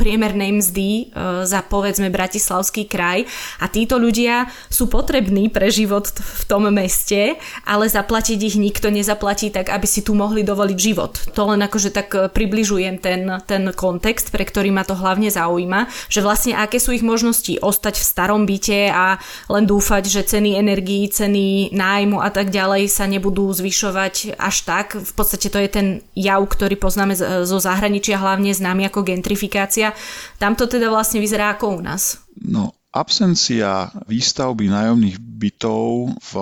priemernej 0.00 0.56
mzdy 0.56 0.88
e, 0.88 1.04
za 1.44 1.60
povedzme 1.60 2.08
bratislavský 2.08 2.85
kraj 2.86 3.26
a 3.60 3.66
títo 3.68 4.00
ľudia 4.00 4.48
sú 4.70 4.86
potrební 4.86 5.52
pre 5.52 5.68
život 5.68 6.08
v 6.10 6.42
tom 6.46 6.70
meste, 6.70 7.36
ale 7.66 7.90
zaplatiť 7.90 8.38
ich 8.40 8.56
nikto 8.56 8.88
nezaplatí 8.88 9.50
tak, 9.50 9.70
aby 9.70 9.84
si 9.84 10.00
tu 10.06 10.14
mohli 10.14 10.46
dovoliť 10.46 10.78
život. 10.78 11.12
To 11.34 11.52
len 11.52 11.60
akože 11.66 11.90
tak 11.90 12.08
e, 12.14 12.30
približujem 12.30 13.02
ten, 13.02 13.26
ten 13.44 13.74
kontext, 13.74 14.30
pre 14.30 14.46
ktorý 14.46 14.70
ma 14.70 14.86
to 14.86 14.94
hlavne 14.94 15.28
zaujíma, 15.28 15.90
že 16.06 16.22
vlastne 16.22 16.54
aké 16.54 16.78
sú 16.78 16.94
ich 16.94 17.02
možnosti 17.02 17.58
ostať 17.58 17.98
v 17.98 18.08
starom 18.08 18.42
byte 18.46 18.90
a 18.94 19.18
len 19.50 19.64
dúfať, 19.66 20.06
že 20.06 20.22
ceny 20.22 20.54
energií, 20.54 21.10
ceny 21.10 21.74
nájmu 21.74 22.22
a 22.22 22.30
tak 22.30 22.54
ďalej 22.54 22.88
sa 22.92 23.10
nebudú 23.10 23.50
zvyšovať 23.50 24.38
až 24.38 24.56
tak. 24.62 24.94
V 24.94 25.12
podstate 25.16 25.50
to 25.50 25.58
je 25.58 25.68
ten 25.70 25.86
jav, 26.12 26.44
ktorý 26.44 26.78
poznáme 26.78 27.16
zo 27.16 27.58
zahraničia, 27.58 28.20
hlavne 28.20 28.52
známy 28.52 28.86
ako 28.92 29.02
gentrifikácia. 29.02 29.96
Tam 30.36 30.54
to 30.54 30.68
teda 30.68 30.92
vlastne 30.92 31.18
vyzerá 31.18 31.56
ako 31.56 31.78
u 31.78 31.80
nás. 31.80 32.20
No, 32.36 32.75
Absencia 32.96 33.92
výstavby 34.08 34.72
nájomných 34.72 35.20
bytov 35.20 36.16
v 36.16 36.32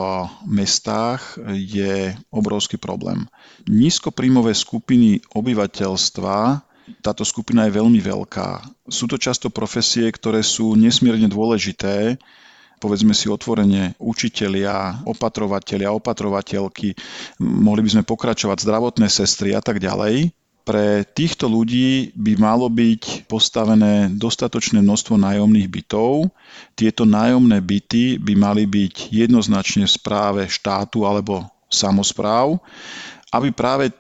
mestách 0.47 1.35
je 1.51 2.15
obrovský 2.31 2.79
problém. 2.79 3.27
Nízkopríjmové 3.67 4.55
skupiny 4.55 5.19
obyvateľstva 5.35 6.63
táto 7.03 7.27
skupina 7.27 7.67
je 7.67 7.75
veľmi 7.75 7.99
veľká. 7.99 8.63
Sú 8.87 9.11
to 9.11 9.19
často 9.19 9.51
profesie, 9.51 10.07
ktoré 10.15 10.47
sú 10.47 10.79
nesmierne 10.79 11.27
dôležité, 11.27 12.23
povedzme 12.79 13.17
si 13.17 13.27
otvorene, 13.27 13.99
učitelia, 13.99 15.03
opatrovatelia, 15.09 15.91
opatrovateľky, 15.97 16.95
mohli 17.41 17.81
by 17.83 17.91
sme 17.99 18.05
pokračovať 18.07 18.63
zdravotné 18.63 19.09
sestry 19.09 19.57
a 19.57 19.65
tak 19.65 19.81
ďalej. 19.81 20.31
Pre 20.65 21.05
týchto 21.05 21.45
ľudí 21.45 22.17
by 22.17 22.41
malo 22.41 22.73
byť 22.73 23.29
postavené 23.29 24.09
dostatočné 24.17 24.81
množstvo 24.81 25.21
nájomných 25.21 25.69
bytov. 25.69 26.33
Tieto 26.73 27.05
nájomné 27.05 27.61
byty 27.61 28.17
by 28.17 28.33
mali 28.33 28.65
byť 28.65 29.13
jednoznačne 29.13 29.85
v 29.85 29.93
správe 29.93 30.43
štátu 30.49 31.05
alebo 31.05 31.45
samozpráv, 31.69 32.57
aby 33.29 33.53
práve 33.53 33.93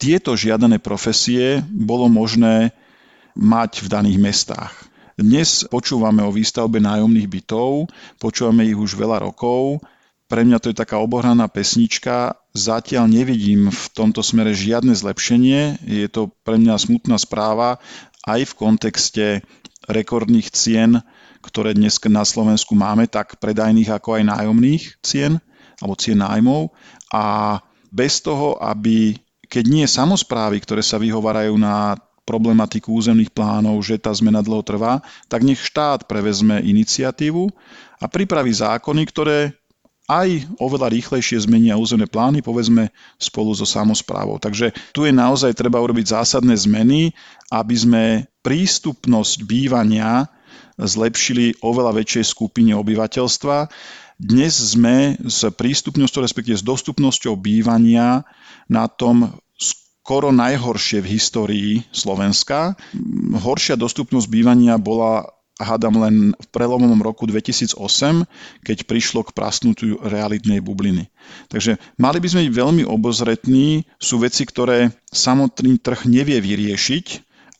tieto 0.00 0.32
žiadané 0.32 0.80
profesie 0.80 1.60
bolo 1.68 2.08
možné 2.08 2.72
mať 3.36 3.84
v 3.84 3.86
daných 3.92 4.18
mestách. 4.18 4.72
Dnes 5.14 5.68
počúvame 5.68 6.24
o 6.24 6.34
výstavbe 6.34 6.80
nájomných 6.82 7.28
bytov, 7.28 7.92
počúvame 8.18 8.66
ich 8.66 8.74
už 8.74 8.98
veľa 8.98 9.22
rokov, 9.22 9.84
pre 10.24 10.42
mňa 10.42 10.58
to 10.58 10.72
je 10.72 10.80
taká 10.80 10.98
obohraná 10.98 11.46
pesnička. 11.46 12.34
Zatiaľ 12.54 13.10
nevidím 13.10 13.66
v 13.66 13.84
tomto 13.90 14.22
smere 14.22 14.54
žiadne 14.54 14.94
zlepšenie. 14.94 15.82
Je 15.82 16.06
to 16.06 16.30
pre 16.46 16.54
mňa 16.54 16.78
smutná 16.78 17.18
správa 17.18 17.82
aj 18.30 18.46
v 18.46 18.52
kontexte 18.54 19.26
rekordných 19.90 20.54
cien, 20.54 21.02
ktoré 21.42 21.74
dnes 21.74 21.98
na 22.06 22.22
Slovensku 22.22 22.78
máme, 22.78 23.10
tak 23.10 23.42
predajných 23.42 23.90
ako 23.90 24.22
aj 24.22 24.30
nájomných 24.30 24.82
cien 25.02 25.42
alebo 25.82 25.98
cien 25.98 26.22
nájmov. 26.22 26.70
A 27.10 27.58
bez 27.90 28.22
toho, 28.22 28.54
aby 28.62 29.18
keď 29.50 29.64
nie 29.66 29.86
samozprávy, 29.90 30.62
ktoré 30.62 30.80
sa 30.80 31.02
vyhovárajú 31.02 31.58
na 31.58 31.98
problematiku 32.24 32.94
územných 32.94 33.34
plánov, 33.34 33.82
že 33.84 34.00
tá 34.00 34.14
zmena 34.14 34.40
dlho 34.40 34.64
trvá, 34.64 35.04
tak 35.28 35.44
nech 35.44 35.60
štát 35.60 36.08
prevezme 36.08 36.62
iniciatívu 36.64 37.50
a 38.00 38.06
pripraví 38.08 38.54
zákony, 38.54 39.02
ktoré 39.10 39.52
aj 40.04 40.60
oveľa 40.60 40.92
rýchlejšie 40.92 41.48
zmenia 41.48 41.80
územné 41.80 42.04
plány, 42.04 42.44
povedzme 42.44 42.92
spolu 43.16 43.56
so 43.56 43.64
samozprávou. 43.64 44.36
Takže 44.36 44.76
tu 44.92 45.08
je 45.08 45.12
naozaj 45.12 45.56
treba 45.56 45.80
urobiť 45.80 46.12
zásadné 46.12 46.52
zmeny, 46.60 47.16
aby 47.48 47.74
sme 47.74 48.04
prístupnosť 48.44 49.48
bývania 49.48 50.28
zlepšili 50.76 51.64
oveľa 51.64 52.04
väčšej 52.04 52.24
skupine 52.36 52.76
obyvateľstva. 52.76 53.70
Dnes 54.20 54.54
sme 54.54 55.16
s 55.24 55.42
prístupnosťou, 55.48 56.20
respektíve 56.22 56.60
s 56.60 56.66
dostupnosťou 56.66 57.34
bývania 57.40 58.22
na 58.68 58.86
tom 58.86 59.40
skoro 59.56 60.30
najhoršie 60.36 61.00
v 61.00 61.10
histórii 61.16 61.72
Slovenska. 61.88 62.76
Horšia 63.40 63.80
dostupnosť 63.80 64.28
bývania 64.28 64.76
bola 64.76 65.24
hádam 65.60 66.02
len 66.02 66.14
v 66.34 66.46
prelomom 66.50 66.98
roku 66.98 67.30
2008, 67.30 67.78
keď 68.66 68.78
prišlo 68.86 69.22
k 69.22 69.34
prasnutiu 69.34 70.02
realitnej 70.02 70.58
bubliny. 70.58 71.06
Takže 71.50 71.78
mali 71.94 72.18
by 72.18 72.28
sme 72.30 72.40
byť 72.50 72.54
veľmi 72.54 72.82
obozretní, 72.86 73.86
sú 74.02 74.18
veci, 74.18 74.42
ktoré 74.42 74.90
samotný 75.14 75.78
trh 75.78 76.10
nevie 76.10 76.42
vyriešiť, 76.42 77.06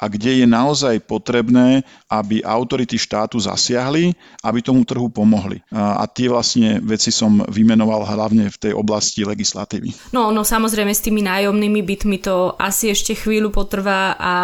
a 0.03 0.11
kde 0.11 0.43
je 0.43 0.47
naozaj 0.47 1.07
potrebné, 1.07 1.87
aby 2.21 2.45
autority 2.45 2.95
štátu 2.95 3.43
zasiahli, 3.43 4.15
aby 4.47 4.59
tomu 4.63 4.87
trhu 4.87 5.11
pomohli. 5.11 5.59
A 5.75 6.07
tie 6.07 6.31
vlastne 6.31 6.79
veci 6.79 7.11
som 7.11 7.43
vymenoval 7.49 8.07
hlavne 8.07 8.47
v 8.51 8.61
tej 8.61 8.73
oblasti 8.77 9.27
legislatívy. 9.27 10.15
No, 10.15 10.31
no 10.31 10.47
samozrejme 10.47 10.95
s 10.95 11.03
tými 11.03 11.25
nájomnými 11.25 11.81
bytmi 11.83 12.23
to 12.23 12.55
asi 12.61 12.95
ešte 12.95 13.19
chvíľu 13.19 13.51
potrvá 13.51 14.15
a 14.15 14.35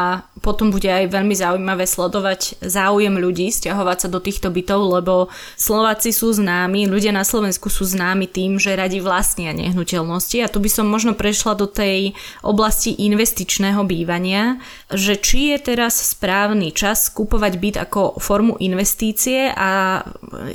potom 0.41 0.73
bude 0.73 0.89
aj 0.89 1.13
veľmi 1.13 1.37
zaujímavé 1.37 1.85
sledovať 1.85 2.65
záujem 2.65 3.13
ľudí 3.13 3.53
stiahovať 3.53 3.99
sa 4.01 4.09
do 4.09 4.19
týchto 4.25 4.49
bytov, 4.49 4.81
lebo 5.01 5.29
Slováci 5.61 6.17
sú 6.17 6.33
známi, 6.33 6.89
ľudia 6.89 7.13
na 7.13 7.29
Slovensku 7.29 7.69
sú 7.69 7.85
známi 7.85 8.25
tým, 8.25 8.57
že 8.57 8.73
radi 8.73 9.05
vlastnia 9.05 9.53
nehnuteľnosti 9.53 10.41
a 10.41 10.49
tu 10.49 10.59
by 10.65 10.71
som 10.73 10.89
možno 10.89 11.13
prešla 11.13 11.53
do 11.61 11.69
tej 11.69 12.17
oblasti 12.41 12.97
investičného 12.97 13.85
bývania, 13.85 14.57
že 14.89 15.21
či 15.21 15.53
je 15.53 15.77
teraz 15.77 16.17
správny 16.17 16.73
čas 16.73 17.13
kupovať 17.13 17.60
byt 17.61 17.77
ako 17.77 18.16
formu 18.16 18.57
investície 18.64 19.53
a 19.53 20.01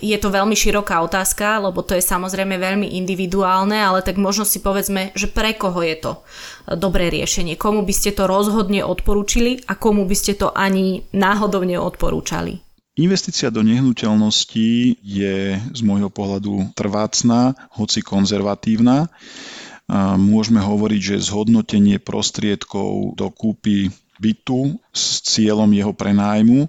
je 0.01 0.17
to 0.17 0.33
veľmi 0.33 0.57
široká 0.57 1.05
otázka, 1.05 1.61
lebo 1.61 1.85
to 1.85 1.93
je 1.93 2.01
samozrejme 2.01 2.57
veľmi 2.57 2.97
individuálne, 2.97 3.77
ale 3.77 4.01
tak 4.01 4.17
možno 4.17 4.41
si 4.41 4.65
povedzme, 4.65 5.13
že 5.13 5.29
pre 5.29 5.53
koho 5.53 5.85
je 5.85 5.95
to 6.01 6.11
dobré 6.73 7.13
riešenie. 7.13 7.53
Komu 7.61 7.85
by 7.85 7.93
ste 7.93 8.17
to 8.17 8.25
rozhodne 8.25 8.81
odporúčili 8.81 9.61
a 9.69 9.77
komu 9.77 10.09
by 10.09 10.17
ste 10.17 10.33
to 10.33 10.49
ani 10.49 11.05
náhodou 11.13 11.61
neodporúčali? 11.61 12.65
Investícia 12.95 13.51
do 13.51 13.59
nehnuteľností 13.59 15.03
je 15.03 15.59
z 15.59 15.81
môjho 15.83 16.07
pohľadu 16.07 16.71
trvácná, 16.79 17.51
hoci 17.75 17.99
konzervatívna. 17.99 19.11
Môžeme 20.15 20.63
hovoriť, 20.63 21.01
že 21.03 21.27
zhodnotenie 21.27 21.99
prostriedkov 21.99 23.19
do 23.19 23.27
kúpy 23.35 23.91
bytu 24.17 24.77
s 24.91 25.21
cieľom 25.25 25.69
jeho 25.71 25.91
prenájmu 25.91 26.67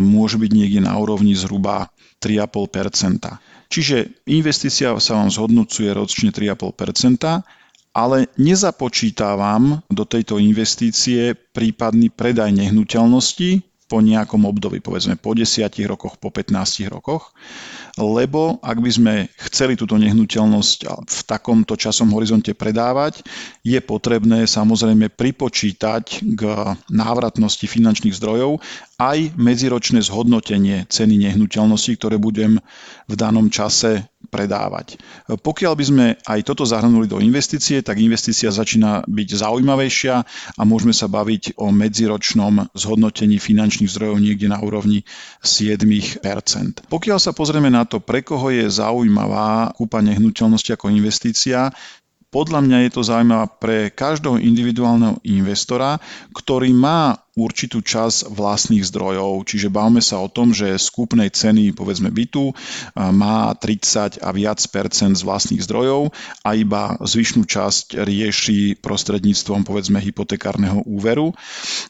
môže 0.00 0.36
byť 0.40 0.50
niekde 0.50 0.80
na 0.84 0.96
úrovni 0.96 1.36
zhruba 1.36 1.92
3,5% 2.20 3.70
Čiže 3.70 4.26
investícia 4.26 4.90
sa 4.98 5.12
vám 5.14 5.30
zhodnocuje 5.30 5.94
ročne 5.94 6.34
3,5% 6.34 7.60
ale 7.90 8.30
nezapočítavam 8.38 9.82
do 9.90 10.04
tejto 10.06 10.38
investície 10.38 11.34
prípadný 11.34 12.10
predaj 12.10 12.54
nehnuteľnosti 12.54 13.66
po 13.90 13.98
nejakom 13.98 14.46
období, 14.46 14.78
povedzme 14.78 15.18
po 15.18 15.34
10 15.34 15.66
rokoch, 15.90 16.14
po 16.22 16.30
15 16.30 16.86
rokoch, 16.86 17.34
lebo 17.98 18.62
ak 18.62 18.78
by 18.78 18.90
sme 18.90 19.14
chceli 19.50 19.74
túto 19.74 19.98
nehnuteľnosť 19.98 20.78
v 21.08 21.20
takomto 21.26 21.74
časom 21.74 22.14
horizonte 22.14 22.54
predávať, 22.54 23.24
je 23.66 23.78
potrebné 23.82 24.46
samozrejme 24.46 25.10
pripočítať 25.10 26.22
k 26.36 26.42
návratnosti 26.92 27.66
finančných 27.66 28.14
zdrojov 28.14 28.62
aj 29.00 29.32
medziročné 29.40 30.04
zhodnotenie 30.04 30.84
ceny 30.86 31.16
nehnuteľnosti, 31.30 31.96
ktoré 31.96 32.20
budem 32.20 32.60
v 33.08 33.14
danom 33.16 33.48
čase 33.48 34.06
predávať. 34.30 34.96
Pokiaľ 35.26 35.72
by 35.74 35.84
sme 35.84 36.06
aj 36.22 36.40
toto 36.46 36.62
zahrnuli 36.62 37.10
do 37.10 37.18
investície, 37.18 37.82
tak 37.82 37.98
investícia 37.98 38.54
začína 38.54 39.04
byť 39.10 39.28
zaujímavejšia 39.42 40.14
a 40.56 40.62
môžeme 40.62 40.94
sa 40.94 41.10
baviť 41.10 41.58
o 41.58 41.74
medziročnom 41.74 42.70
zhodnotení 42.72 43.42
finančných 43.42 43.90
zdrojov 43.90 44.22
niekde 44.22 44.46
na 44.46 44.62
úrovni 44.62 45.02
7%. 45.42 46.22
Pokiaľ 46.86 47.18
sa 47.18 47.34
pozrieme 47.34 47.68
na 47.68 47.82
to, 47.82 47.98
pre 47.98 48.22
koho 48.22 48.54
je 48.54 48.70
zaujímavá 48.70 49.74
kúpa 49.74 49.98
nehnuteľnosti 49.98 50.70
ako 50.78 50.94
investícia, 50.94 51.74
podľa 52.30 52.62
mňa 52.62 52.78
je 52.86 52.90
to 52.94 53.02
zaujímavé 53.02 53.46
pre 53.58 53.78
každého 53.90 54.38
individuálneho 54.38 55.18
investora, 55.26 55.98
ktorý 56.30 56.70
má 56.70 57.18
určitú 57.40 57.80
časť 57.80 58.28
vlastných 58.28 58.84
zdrojov. 58.84 59.48
Čiže 59.48 59.72
bavme 59.72 60.04
sa 60.04 60.20
o 60.20 60.28
tom, 60.28 60.52
že 60.52 60.76
z 60.76 60.86
kúpnej 60.92 61.32
ceny 61.32 61.72
povedzme 61.72 62.12
bytu 62.12 62.52
má 62.96 63.56
30 63.56 64.20
a 64.20 64.28
viac 64.36 64.60
percent 64.68 65.16
z 65.16 65.24
vlastných 65.24 65.64
zdrojov 65.64 66.12
a 66.44 66.48
iba 66.52 67.00
zvyšnú 67.00 67.48
časť 67.48 68.04
rieši 68.04 68.78
prostredníctvom 68.84 69.64
povedzme 69.64 69.96
hypotekárneho 69.98 70.84
úveru. 70.84 71.32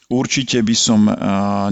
Určite 0.07 0.63
by 0.63 0.75
som 0.77 1.11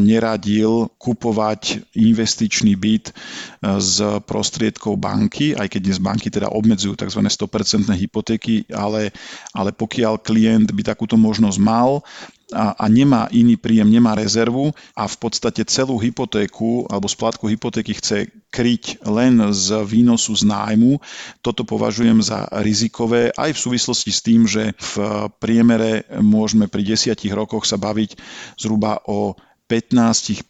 neradil 0.04 0.92
kupovať 1.00 1.96
investičný 1.96 2.76
byt 2.76 3.16
z 3.64 3.96
prostriedkov 4.28 5.00
banky, 5.00 5.56
aj 5.56 5.72
keď 5.72 5.82
dnes 5.88 6.00
banky 6.04 6.28
teda 6.28 6.52
obmedzujú 6.52 7.00
tzv. 7.00 7.22
100% 7.24 7.94
hypotéky, 7.94 8.68
ale, 8.74 9.14
ale 9.56 9.72
pokiaľ 9.72 10.20
klient 10.20 10.74
by 10.74 10.82
takúto 10.84 11.16
možnosť 11.16 11.60
mal, 11.62 12.02
a, 12.50 12.74
a 12.74 12.86
nemá 12.90 13.30
iný 13.30 13.56
príjem, 13.58 13.90
nemá 13.90 14.18
rezervu 14.18 14.74
a 14.98 15.06
v 15.06 15.16
podstate 15.22 15.62
celú 15.70 16.02
hypotéku 16.02 16.90
alebo 16.90 17.06
splátku 17.06 17.46
hypotéky 17.46 17.94
chce 17.98 18.30
kryť 18.50 19.06
len 19.06 19.54
z 19.54 19.86
výnosu 19.86 20.34
z 20.34 20.50
nájmu. 20.50 20.98
Toto 21.46 21.62
považujem 21.62 22.26
za 22.26 22.50
rizikové 22.66 23.30
aj 23.38 23.54
v 23.54 23.64
súvislosti 23.70 24.12
s 24.12 24.22
tým, 24.26 24.50
že 24.50 24.74
v 24.74 24.94
priemere 25.38 26.10
môžeme 26.18 26.66
pri 26.66 26.82
desiatich 26.82 27.34
rokoch 27.34 27.70
sa 27.70 27.78
baviť 27.78 28.18
zhruba 28.58 29.06
o 29.06 29.38
15% 29.70 30.50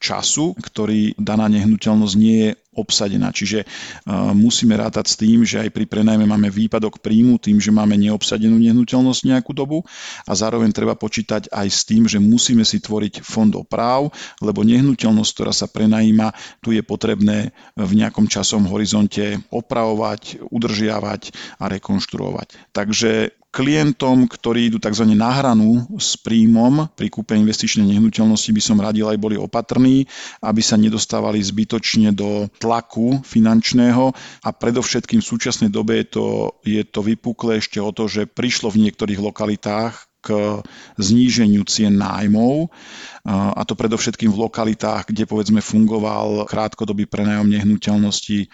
času, 0.00 0.56
ktorý 0.56 1.12
daná 1.20 1.44
nehnuteľnosť 1.52 2.14
nie 2.16 2.48
je 2.48 2.50
obsadená. 2.78 3.34
Čiže 3.34 3.66
musíme 4.38 4.78
rátať 4.78 5.10
s 5.10 5.18
tým, 5.18 5.42
že 5.42 5.58
aj 5.66 5.74
pri 5.74 5.84
prenajme 5.84 6.22
máme 6.24 6.46
výpadok 6.46 7.02
príjmu 7.02 7.42
tým, 7.42 7.58
že 7.58 7.74
máme 7.74 7.98
neobsadenú 7.98 8.54
nehnuteľnosť 8.54 9.20
nejakú 9.26 9.50
dobu 9.50 9.82
a 10.24 10.32
zároveň 10.32 10.70
treba 10.70 10.94
počítať 10.94 11.50
aj 11.50 11.68
s 11.68 11.82
tým, 11.82 12.06
že 12.06 12.22
musíme 12.22 12.62
si 12.62 12.78
tvoriť 12.78 13.20
fond 13.26 13.50
oprav, 13.58 14.08
lebo 14.38 14.62
nehnuteľnosť, 14.62 15.30
ktorá 15.34 15.50
sa 15.50 15.66
prenajíma, 15.66 16.30
tu 16.62 16.70
je 16.70 16.86
potrebné 16.86 17.50
v 17.74 17.92
nejakom 17.98 18.30
časom 18.30 18.70
horizonte 18.70 19.42
opravovať, 19.50 20.46
udržiavať 20.46 21.34
a 21.58 21.66
rekonštruovať. 21.66 22.70
Takže 22.70 23.34
klientom, 23.58 24.30
ktorí 24.30 24.70
idú 24.70 24.78
tzv. 24.78 25.02
na 25.18 25.34
hranu 25.34 25.82
s 25.98 26.14
príjmom 26.14 26.94
pri 26.94 27.10
kúpe 27.10 27.34
investičnej 27.34 27.90
nehnuteľnosti 27.90 28.54
by 28.54 28.62
som 28.62 28.78
radil 28.78 29.10
aj 29.10 29.18
boli 29.18 29.34
opatrní, 29.34 30.06
aby 30.46 30.62
sa 30.62 30.78
nedostávali 30.78 31.42
zbytočne 31.42 32.14
do 32.14 32.46
tlaku 32.62 33.18
finančného 33.26 34.14
a 34.46 34.48
predovšetkým 34.54 35.18
v 35.18 35.30
súčasnej 35.34 35.74
dobe 35.74 36.06
je 36.06 36.06
to, 36.06 36.26
je 36.62 36.86
to 36.86 37.02
vypuklé 37.02 37.58
ešte 37.58 37.82
o 37.82 37.90
to, 37.90 38.06
že 38.06 38.30
prišlo 38.30 38.70
v 38.70 38.86
niektorých 38.86 39.18
lokalitách 39.18 40.06
k 40.18 40.62
zníženiu 40.98 41.62
cien 41.66 41.94
nájmov 41.94 42.74
a 43.28 43.60
to 43.68 43.76
predovšetkým 43.76 44.32
v 44.32 44.40
lokalitách, 44.48 45.12
kde 45.12 45.28
povedzme 45.28 45.60
fungoval 45.60 46.48
krátkodobý 46.48 47.04
prenajom 47.04 47.44
nehnuteľnosti 47.44 48.48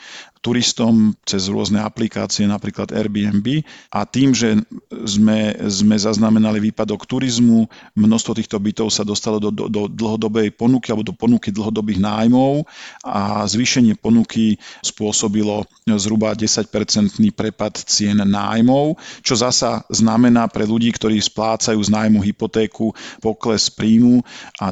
turistom 0.45 1.17
cez 1.25 1.49
rôzne 1.49 1.81
aplikácie, 1.81 2.45
napríklad 2.45 2.93
Airbnb. 2.93 3.65
A 3.89 4.05
tým, 4.05 4.37
že 4.37 4.61
sme, 5.09 5.57
sme 5.73 5.97
zaznamenali 5.97 6.61
výpadok 6.69 7.09
turizmu, 7.09 7.65
množstvo 7.97 8.37
týchto 8.37 8.61
bytov 8.61 8.93
sa 8.93 9.09
dostalo 9.09 9.41
do, 9.41 9.49
do, 9.49 9.73
do 9.73 9.89
dlhodobej 9.89 10.53
ponuky 10.53 10.93
alebo 10.93 11.09
do 11.09 11.17
ponuky 11.17 11.49
dlhodobých 11.49 11.97
nájmov 11.97 12.69
a 13.01 13.49
zvýšenie 13.49 13.97
ponuky 13.97 14.61
spôsobilo 14.85 15.65
zhruba 15.97 16.37
10-percentný 16.37 17.33
prepad 17.33 17.81
cien 17.81 18.21
nájmov, 18.21 19.01
čo 19.25 19.41
zasa 19.41 19.81
znamená 19.89 20.45
pre 20.53 20.69
ľudí, 20.69 20.93
ktorí 20.93 21.17
splácajú 21.25 21.81
z 21.81 21.89
nájmu 21.89 22.21
hypotéku 22.21 22.93
pokles 23.25 23.73
príjmu 23.73 24.21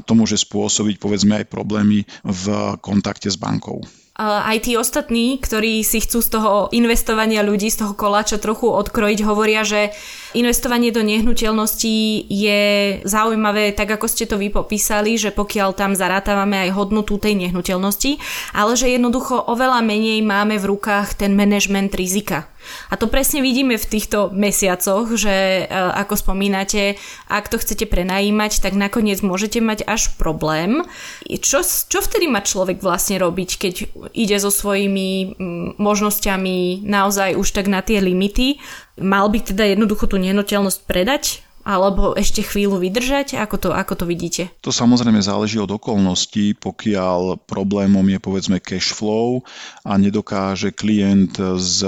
to 0.00 0.16
môže 0.16 0.40
spôsobiť 0.40 0.96
povedzme 0.96 1.44
aj 1.44 1.50
problémy 1.52 2.08
v 2.24 2.44
kontakte 2.80 3.28
s 3.28 3.36
bankou 3.36 3.84
aj 4.22 4.68
tí 4.68 4.76
ostatní, 4.76 5.40
ktorí 5.40 5.80
si 5.80 6.04
chcú 6.04 6.20
z 6.20 6.28
toho 6.28 6.52
investovania 6.76 7.40
ľudí, 7.40 7.72
z 7.72 7.80
toho 7.80 7.96
koláča 7.96 8.36
trochu 8.36 8.68
odkrojiť, 8.68 9.24
hovoria, 9.24 9.64
že 9.64 9.88
investovanie 10.36 10.92
do 10.92 11.00
nehnuteľností 11.00 12.28
je 12.28 12.60
zaujímavé, 13.08 13.72
tak 13.72 13.96
ako 13.96 14.06
ste 14.06 14.28
to 14.28 14.36
vy 14.36 14.52
popísali, 14.52 15.16
že 15.16 15.32
pokiaľ 15.32 15.72
tam 15.72 15.96
zarátavame 15.96 16.68
aj 16.68 16.76
hodnotu 16.76 17.16
tej 17.16 17.40
nehnuteľnosti, 17.40 18.20
ale 18.52 18.76
že 18.76 18.92
jednoducho 18.92 19.48
oveľa 19.48 19.80
menej 19.80 20.20
máme 20.20 20.60
v 20.60 20.68
rukách 20.76 21.16
ten 21.16 21.32
management 21.32 21.96
rizika. 21.96 22.51
A 22.88 22.96
to 22.96 23.10
presne 23.10 23.42
vidíme 23.44 23.76
v 23.76 23.90
týchto 23.90 24.32
mesiacoch, 24.32 25.12
že 25.18 25.64
e, 25.64 25.64
ako 25.72 26.14
spomínate, 26.16 26.96
ak 27.28 27.50
to 27.52 27.60
chcete 27.60 27.90
prenajímať, 27.90 28.62
tak 28.62 28.78
nakoniec 28.78 29.20
môžete 29.20 29.60
mať 29.60 29.84
až 29.84 30.14
problém. 30.16 30.86
Čo, 31.26 31.62
čo 31.66 31.98
vtedy 32.00 32.30
má 32.30 32.40
človek 32.40 32.80
vlastne 32.80 33.18
robiť, 33.18 33.50
keď 33.58 33.74
ide 34.16 34.36
so 34.38 34.48
svojimi 34.48 35.36
možnosťami 35.76 36.86
naozaj 36.86 37.36
už 37.36 37.48
tak 37.52 37.66
na 37.66 37.82
tie 37.82 37.98
limity? 37.98 38.62
Mal 38.96 39.26
by 39.28 39.38
teda 39.42 39.66
jednoducho 39.66 40.06
tú 40.06 40.16
nehnuteľnosť 40.20 40.80
predať? 40.86 41.41
Alebo 41.62 42.14
ešte 42.18 42.42
chvíľu 42.42 42.82
vydržať? 42.82 43.38
Ako 43.38 43.56
to, 43.58 43.68
ako 43.70 44.02
to 44.02 44.04
vidíte? 44.06 44.50
To 44.66 44.74
samozrejme 44.74 45.22
záleží 45.22 45.62
od 45.62 45.70
okolností, 45.70 46.58
pokiaľ 46.58 47.46
problémom 47.46 48.02
je 48.10 48.18
povedzme 48.18 48.58
cash 48.58 48.90
flow 48.90 49.46
a 49.86 49.94
nedokáže 49.94 50.74
klient 50.74 51.38
z, 51.38 51.78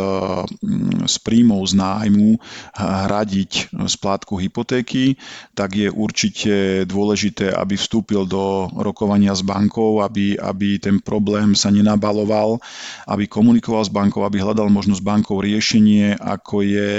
mm, 0.63 1.11
z 1.11 1.17
príjmov 1.23 1.67
z 1.67 1.75
nájmu 1.75 2.39
hradiť 2.79 3.75
splátku 3.91 4.39
hypotéky, 4.39 5.19
tak 5.59 5.75
je 5.75 5.91
určite 5.91 6.87
dôležité, 6.87 7.51
aby 7.51 7.75
vstúpil 7.75 8.27
do 8.27 8.71
rokovania 8.79 9.35
s 9.35 9.43
bankou, 9.43 10.03
aby, 10.03 10.39
aby 10.39 10.79
ten 10.79 11.03
problém 11.03 11.59
sa 11.59 11.75
nenabaloval, 11.75 12.63
aby 13.11 13.27
komunikoval 13.27 13.83
s 13.83 13.91
bankou, 13.91 14.23
aby 14.23 14.39
hľadal 14.39 14.71
možnosť 14.71 15.03
bankou 15.03 15.43
riešenie, 15.43 16.15
ako 16.19 16.63
je 16.63 16.91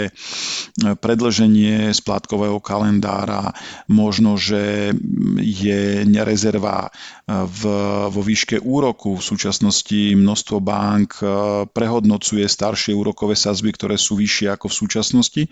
predlženie 1.00 1.96
splátkového 1.96 2.60
kalendára, 2.66 3.54
možno, 3.86 4.34
že 4.42 4.90
je 5.38 6.02
nerezerva 6.10 6.90
v, 7.30 7.62
vo 8.10 8.22
výške 8.26 8.58
úroku. 8.66 9.22
V 9.22 9.24
súčasnosti 9.24 10.18
množstvo 10.18 10.58
bank 10.58 11.22
e, 11.22 11.26
prehodnocuje 11.70 12.46
staršie 12.50 12.98
úrokové 12.98 13.38
sazby, 13.38 13.70
ktoré 13.74 14.02
sú 14.02 14.18
vyššie 14.18 14.50
ako 14.58 14.66
v 14.70 14.78
súčasnosti. 14.82 15.44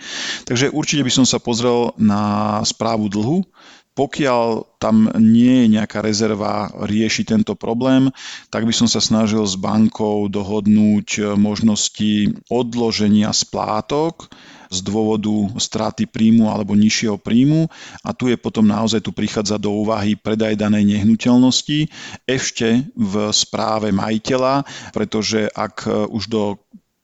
Takže 0.50 0.74
určite 0.74 1.06
by 1.06 1.12
som 1.14 1.26
sa 1.30 1.38
pozrel 1.38 1.94
na 2.02 2.58
správu 2.66 3.10
dlhu, 3.10 3.46
pokiaľ 3.94 4.78
tam 4.82 5.10
nie 5.22 5.66
je 5.66 5.68
nejaká 5.80 6.02
rezerva 6.02 6.74
riešiť 6.74 7.26
tento 7.30 7.54
problém, 7.54 8.10
tak 8.50 8.66
by 8.66 8.74
som 8.74 8.90
sa 8.90 8.98
snažil 8.98 9.46
s 9.46 9.54
bankou 9.54 10.28
dohodnúť 10.28 11.38
možnosti 11.38 12.34
odloženia 12.50 13.30
splátok 13.32 14.34
z 14.74 14.82
dôvodu 14.82 15.54
straty 15.62 16.10
príjmu 16.10 16.50
alebo 16.50 16.74
nižšieho 16.74 17.22
príjmu. 17.22 17.70
A 18.02 18.10
tu 18.18 18.34
je 18.34 18.38
potom 18.42 18.66
naozaj 18.66 19.06
tu 19.06 19.14
prichádza 19.14 19.62
do 19.62 19.70
úvahy 19.70 20.18
predaj 20.18 20.58
danej 20.58 20.98
nehnuteľnosti 20.98 21.94
ešte 22.26 22.90
v 22.98 23.14
správe 23.30 23.94
majiteľa, 23.94 24.66
pretože 24.90 25.46
ak 25.54 26.10
už 26.10 26.24
do 26.26 26.58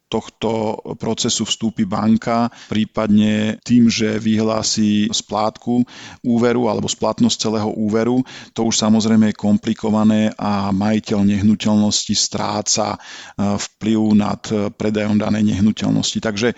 tohto 0.09 0.81
procesu 0.97 1.45
vstúpi 1.45 1.85
banka, 1.85 2.49
prípadne 2.67 3.61
tým, 3.61 3.87
že 3.87 4.17
vyhlási 4.17 5.07
splátku 5.13 5.85
úveru 6.25 6.65
alebo 6.67 6.89
splatnosť 6.89 7.37
celého 7.37 7.69
úveru, 7.77 8.25
to 8.57 8.65
už 8.65 8.75
samozrejme 8.75 9.31
je 9.31 9.37
komplikované 9.37 10.21
a 10.35 10.73
majiteľ 10.73 11.29
nehnuteľnosti 11.29 12.15
stráca 12.17 12.97
e, 12.97 12.97
vplyv 13.37 13.99
nad 14.17 14.41
predajom 14.73 15.21
danej 15.21 15.53
nehnuteľnosti. 15.53 16.17
Takže, 16.17 16.49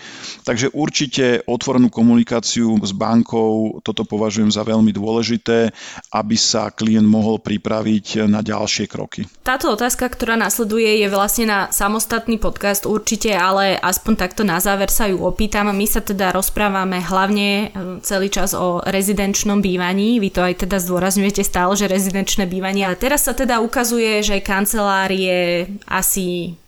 takže 0.48 0.72
určite 0.72 1.44
otvorenú 1.44 1.92
komunikáciu 1.92 2.80
s 2.80 2.96
bankou, 2.96 3.84
toto 3.84 4.08
považujem 4.08 4.54
za 4.54 4.64
veľmi 4.64 4.96
dôležité, 4.96 5.74
aby 6.16 6.36
sa 6.40 6.72
klient 6.72 7.06
mohol 7.06 7.44
pripraviť 7.44 8.30
na 8.32 8.40
ďalšie 8.40 8.88
kroky. 8.88 9.28
Táto 9.44 9.74
otázka, 9.74 10.08
ktorá 10.08 10.40
nasleduje, 10.40 11.04
je 11.04 11.08
vlastne 11.12 11.46
na 11.50 11.60
samostatný 11.74 12.40
podcast 12.40 12.88
určite, 12.88 13.41
ale 13.42 13.82
aspoň 13.82 14.14
takto 14.14 14.46
na 14.46 14.62
záver 14.62 14.94
sa 14.94 15.10
ju 15.10 15.18
opýtam. 15.26 15.74
My 15.74 15.90
sa 15.90 16.06
teda 16.06 16.30
rozprávame 16.30 17.02
hlavne 17.02 17.50
e, 17.50 17.66
celý 18.06 18.30
čas 18.30 18.54
o 18.54 18.86
rezidenčnom 18.86 19.66
bývaní. 19.66 20.22
Vy 20.22 20.30
to 20.30 20.46
aj 20.46 20.62
teda 20.70 20.78
zdôrazňujete 20.78 21.42
stále, 21.42 21.74
že 21.74 21.90
rezidenčné 21.90 22.46
bývanie. 22.46 22.86
Ale 22.86 23.02
teraz 23.02 23.26
sa 23.26 23.34
teda 23.34 23.58
ukazuje, 23.66 24.22
že 24.22 24.46
kancelárie 24.46 25.66
asi 25.90 26.61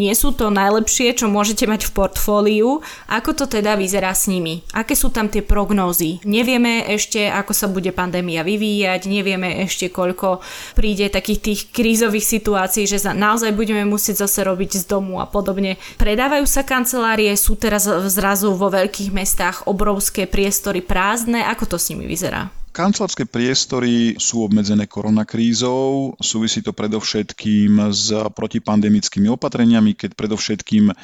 nie 0.00 0.14
sú 0.14 0.32
to 0.32 0.48
najlepšie, 0.48 1.12
čo 1.12 1.26
môžete 1.28 1.68
mať 1.68 1.90
v 1.90 1.94
portfóliu. 1.94 2.80
Ako 3.10 3.36
to 3.36 3.44
teda 3.50 3.76
vyzerá 3.76 4.14
s 4.14 4.30
nimi? 4.30 4.64
Aké 4.72 4.94
sú 4.96 5.10
tam 5.10 5.28
tie 5.28 5.44
prognózy? 5.44 6.22
Nevieme 6.24 6.86
ešte, 6.88 7.28
ako 7.28 7.52
sa 7.52 7.66
bude 7.68 7.90
pandémia 7.90 8.40
vyvíjať, 8.46 9.10
nevieme 9.10 9.60
ešte, 9.66 9.90
koľko 9.90 10.40
príde 10.78 11.10
takých 11.12 11.40
tých 11.42 11.60
krízových 11.74 12.24
situácií, 12.24 12.86
že 12.86 13.02
naozaj 13.10 13.52
budeme 13.52 13.84
musieť 13.84 14.24
zase 14.24 14.46
robiť 14.46 14.80
z 14.80 14.84
domu 14.88 15.18
a 15.20 15.26
podobne. 15.28 15.76
Predávajú 15.98 16.46
sa 16.46 16.62
kancelárie, 16.64 17.34
sú 17.34 17.58
teraz 17.58 17.84
zrazu 18.08 18.54
vo 18.54 18.70
veľkých 18.70 19.10
mestách 19.10 19.66
obrovské 19.66 20.24
priestory 20.30 20.80
prázdne. 20.80 21.44
Ako 21.44 21.66
to 21.66 21.76
s 21.76 21.90
nimi 21.92 22.06
vyzerá? 22.06 22.59
Kancelárske 22.70 23.26
priestory 23.26 24.14
sú 24.14 24.46
obmedzené 24.46 24.86
koronakrízou, 24.86 26.14
súvisí 26.22 26.62
to 26.62 26.70
predovšetkým 26.70 27.90
s 27.90 28.14
protipandemickými 28.30 29.26
opatreniami, 29.26 29.98
keď 29.98 30.14
predovšetkým 30.14 30.84
eh, 30.90 30.94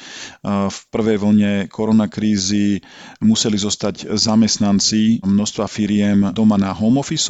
v 0.71 0.79
prvej 0.87 1.17
vlne 1.19 1.51
koronakrízy 1.67 2.79
museli 3.19 3.59
zostať 3.59 4.15
zamestnanci 4.15 5.27
množstva 5.27 5.65
firiem 5.67 6.31
doma 6.31 6.55
na 6.55 6.71
home 6.71 7.03
office 7.03 7.29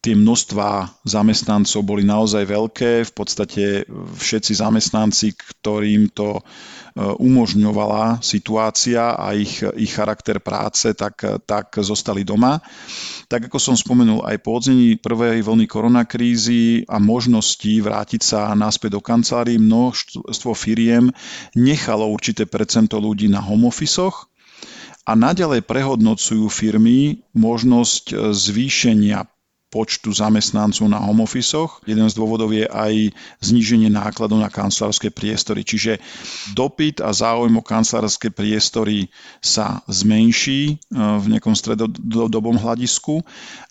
Tie 0.00 0.16
množstva 0.16 1.00
zamestnancov 1.04 1.80
boli 1.84 2.04
naozaj 2.04 2.44
veľké, 2.48 3.04
v 3.08 3.12
podstate 3.12 3.64
všetci 4.16 4.52
zamestnanci, 4.56 5.32
ktorým 5.36 6.12
to 6.12 6.40
E, 6.89 6.89
umožňovala 6.96 8.18
situácia 8.22 9.14
a 9.14 9.32
ich, 9.36 9.62
ich 9.78 9.92
charakter 9.94 10.42
práce, 10.42 10.90
tak, 10.94 11.22
tak 11.46 11.78
zostali 11.78 12.26
doma. 12.26 12.58
Tak 13.30 13.46
ako 13.46 13.58
som 13.62 13.76
spomenul, 13.78 14.26
aj 14.26 14.36
po 14.42 14.58
odzení 14.58 14.98
prvej 14.98 15.46
vlny 15.46 15.70
koronakrízy 15.70 16.84
a 16.90 16.98
možnosti 16.98 17.70
vrátiť 17.70 18.22
sa 18.22 18.50
naspäť 18.58 18.98
do 18.98 19.00
kancelárií, 19.02 19.58
množstvo 19.58 20.50
firiem 20.58 21.14
nechalo 21.54 22.10
určité 22.10 22.46
percento 22.46 22.98
ľudí 22.98 23.30
na 23.30 23.38
home 23.38 23.70
office 23.70 24.02
a 25.06 25.12
naďalej 25.18 25.66
prehodnocujú 25.66 26.46
firmy 26.46 27.26
možnosť 27.34 28.30
zvýšenia 28.30 29.26
počtu 29.70 30.10
zamestnancov 30.10 30.90
na 30.90 30.98
home 30.98 31.22
office. 31.22 31.54
Jeden 31.86 32.10
z 32.10 32.14
dôvodov 32.18 32.50
je 32.50 32.66
aj 32.66 33.14
zníženie 33.38 33.86
nákladov 33.86 34.42
na 34.42 34.50
kancelárske 34.50 35.14
priestory. 35.14 35.62
Čiže 35.62 36.02
dopyt 36.58 36.98
a 37.00 37.14
záujem 37.14 37.54
o 37.54 37.62
kancelárske 37.62 38.34
priestory 38.34 39.06
sa 39.38 39.80
zmenší 39.86 40.74
e, 40.74 40.98
v 40.98 41.24
nejakom 41.30 41.54
stredodobom 41.54 42.58
hľadisku 42.58 43.22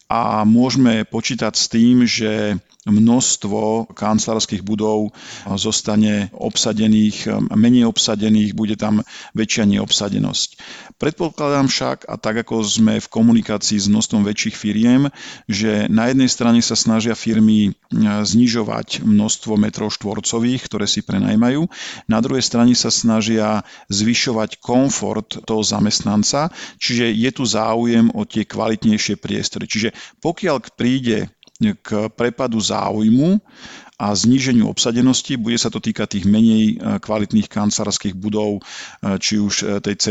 a 0.09 0.41
môžeme 0.47 1.03
počítať 1.05 1.53
s 1.53 1.65
tým, 1.69 2.07
že 2.07 2.57
množstvo 2.87 3.91
kancelárskych 3.91 4.63
budov 4.63 5.11
zostane 5.59 6.31
obsadených, 6.31 7.27
menej 7.51 7.91
obsadených, 7.91 8.55
bude 8.55 8.79
tam 8.79 9.03
väčšia 9.35 9.67
neobsadenosť. 9.67 10.49
Predpokladám 10.95 11.67
však, 11.67 12.07
a 12.07 12.15
tak 12.15 12.47
ako 12.47 12.63
sme 12.63 13.03
v 13.03 13.11
komunikácii 13.11 13.75
s 13.79 13.91
množstvom 13.91 14.23
väčších 14.23 14.55
firiem, 14.55 15.11
že 15.47 15.91
na 15.91 16.07
jednej 16.11 16.31
strane 16.31 16.59
sa 16.63 16.79
snažia 16.79 17.19
firmy 17.19 17.75
znižovať 18.23 19.03
množstvo 19.03 19.59
metrov 19.59 19.91
štvorcových, 19.95 20.67
ktoré 20.71 20.87
si 20.87 21.03
prenajmajú, 21.03 21.67
na 22.07 22.19
druhej 22.23 22.43
strane 22.43 22.75
sa 22.79 22.91
snažia 22.91 23.63
zvyšovať 23.91 24.63
komfort 24.63 25.43
toho 25.43 25.63
zamestnanca, 25.63 26.51
čiže 26.79 27.11
je 27.11 27.29
tu 27.35 27.43
záujem 27.43 28.07
o 28.15 28.23
tie 28.23 28.47
kvalitnejšie 28.47 29.19
priestory. 29.19 29.67
Čiže 29.67 29.95
pokiaľ 30.23 30.57
príde 30.75 31.31
k 31.59 32.07
prepadu 32.15 32.59
záujmu 32.59 33.43
a 33.99 34.15
zníženiu 34.15 34.71
obsadenosti. 34.71 35.35
Bude 35.35 35.59
sa 35.59 35.67
to 35.67 35.83
týkať 35.83 36.15
tých 36.15 36.25
menej 36.25 36.63
e, 36.79 36.97
kvalitných 37.03 37.51
kancelárskych 37.51 38.15
budov, 38.15 38.63
e, 39.03 39.19
či 39.19 39.43
už 39.43 39.55
e, 39.67 39.83
tej 39.83 39.95
C 39.99 40.05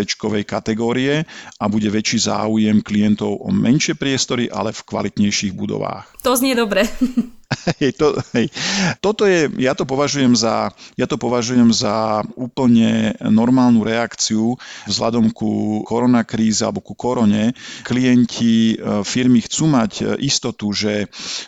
kategórie 0.44 1.24
a 1.56 1.64
bude 1.72 1.88
väčší 1.88 2.28
záujem 2.28 2.84
klientov 2.84 3.40
o 3.40 3.48
menšie 3.48 3.96
priestory, 3.96 4.52
ale 4.52 4.76
v 4.76 4.84
kvalitnejších 4.84 5.56
budovách. 5.56 6.20
To 6.20 6.37
znie 6.37 6.52
dobre. 6.52 6.84
Hej, 7.80 7.96
to, 7.96 8.12
hej. 8.37 8.52
Toto 9.00 9.24
je, 9.24 9.48
ja 9.56 9.72
to, 9.72 9.88
považujem 9.88 10.37
za, 10.37 10.68
ja 11.00 11.06
to 11.08 11.16
považujem 11.16 11.72
za 11.72 12.20
úplne 12.37 13.16
normálnu 13.24 13.88
reakciu 13.88 14.61
vzhľadom 14.84 15.32
ku 15.32 15.80
koronakríze 15.88 16.61
alebo 16.61 16.84
ku 16.84 16.92
korone. 16.92 17.56
Klienti 17.88 18.76
e, 18.76 19.00
firmy 19.00 19.40
chcú 19.40 19.64
mať 19.64 19.92
e, 19.96 20.02
istotu, 20.28 20.76
že 20.76 20.92
e, 21.04 21.06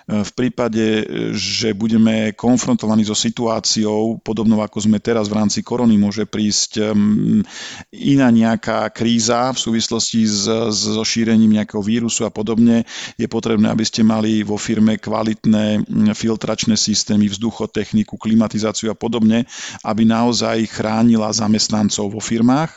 v 0.08 0.30
prípade, 0.32 1.04
že 1.36 1.76
budeme 1.76 2.32
konfrontovaní 2.32 3.04
so 3.04 3.16
situáciou, 3.16 4.24
podobnou 4.24 4.64
ako 4.64 4.80
sme 4.80 5.04
teraz 5.04 5.28
v 5.28 5.36
rámci 5.36 5.60
korony, 5.60 6.00
môže 6.00 6.24
prísť 6.24 6.96
iná 7.92 8.28
nejaká 8.32 8.88
kríza 8.88 9.52
v 9.52 9.58
súvislosti 9.58 10.24
s, 10.24 10.48
so 10.72 11.04
šírením 11.04 11.60
nejakého 11.60 11.84
vírusu 11.84 12.24
a 12.24 12.32
podobne, 12.32 12.88
je 13.20 13.28
potrebné, 13.28 13.68
aby 13.68 13.84
ste 13.84 14.00
mali 14.00 14.40
vo 14.40 14.56
firme 14.56 14.96
kvalitné 14.96 15.89
filtračné 16.14 16.78
systémy, 16.78 17.26
vzduchotechniku, 17.28 18.16
klimatizáciu 18.16 18.94
a 18.94 18.96
podobne, 18.96 19.44
aby 19.82 20.06
naozaj 20.06 20.66
chránila 20.70 21.30
zamestnancov 21.34 22.14
vo 22.14 22.20
firmách. 22.22 22.70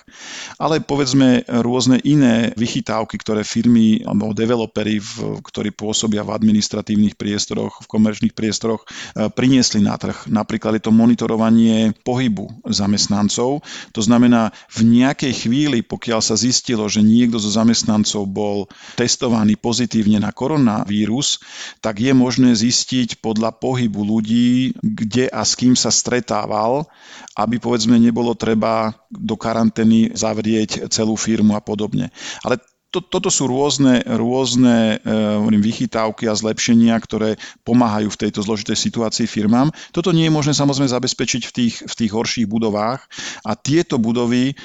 Ale 0.57 0.81
povedzme 0.81 1.45
rôzne 1.47 2.01
iné 2.03 2.51
vychytávky, 2.57 3.15
ktoré 3.21 3.45
firmy 3.45 4.01
alebo 4.03 4.33
developery, 4.33 4.97
ktorí 5.45 5.71
pôsobia 5.73 6.25
v 6.25 6.33
administratívnych 6.33 7.15
priestoroch, 7.15 7.85
v 7.85 7.87
komerčných 7.89 8.35
priestoroch, 8.35 8.83
e, 8.83 8.87
priniesli 9.29 9.83
na 9.83 9.95
trh. 9.95 10.27
Napríklad 10.27 10.79
je 10.79 10.89
to 10.89 10.93
monitorovanie 10.93 11.93
pohybu 12.01 12.49
zamestnancov. 12.67 13.61
To 13.93 14.01
znamená, 14.01 14.51
v 14.73 15.03
nejakej 15.03 15.45
chvíli, 15.45 15.79
pokiaľ 15.85 16.19
sa 16.23 16.35
zistilo, 16.39 16.89
že 16.89 17.05
niekto 17.05 17.37
zo 17.37 17.51
zamestnancov 17.51 18.25
bol 18.29 18.65
testovaný 18.97 19.59
pozitívne 19.59 20.19
na 20.23 20.31
koronavírus, 20.31 21.39
tak 21.83 21.99
je 21.99 22.11
možné 22.15 22.55
zistiť, 22.55 23.02
zistiť 23.03 23.19
podľa 23.19 23.51
pohybu 23.59 23.99
ľudí, 23.99 24.79
kde 24.79 25.27
a 25.27 25.43
s 25.43 25.59
kým 25.59 25.75
sa 25.75 25.91
stretával, 25.91 26.87
aby 27.35 27.59
povedzme 27.59 27.99
nebolo 27.99 28.31
treba 28.31 28.95
do 29.11 29.35
karantény 29.35 30.15
zavrieť 30.15 30.87
celú 30.87 31.19
firmu 31.19 31.51
a 31.51 31.59
podobne. 31.59 32.15
Ale 32.47 32.63
to, 32.93 33.01
toto 33.01 33.33
sú 33.33 33.49
rôzne, 33.49 34.05
rôzne 34.05 35.01
e, 35.01 35.57
vychytávky 35.57 36.29
a 36.29 36.37
zlepšenia, 36.37 36.93
ktoré 37.01 37.41
pomáhajú 37.65 38.13
v 38.13 38.21
tejto 38.21 38.45
zložitej 38.45 38.77
situácii 38.77 39.25
firmám. 39.25 39.73
Toto 39.89 40.13
nie 40.13 40.29
je 40.29 40.35
možné 40.37 40.53
samozrejme 40.53 40.93
zabezpečiť 40.93 41.41
v 41.49 41.51
tých, 41.51 41.75
v 41.89 41.93
tých 41.97 42.11
horších 42.13 42.45
budovách 42.45 43.01
a 43.41 43.57
tieto 43.57 43.97
budovy 43.97 44.53
e, 44.53 44.55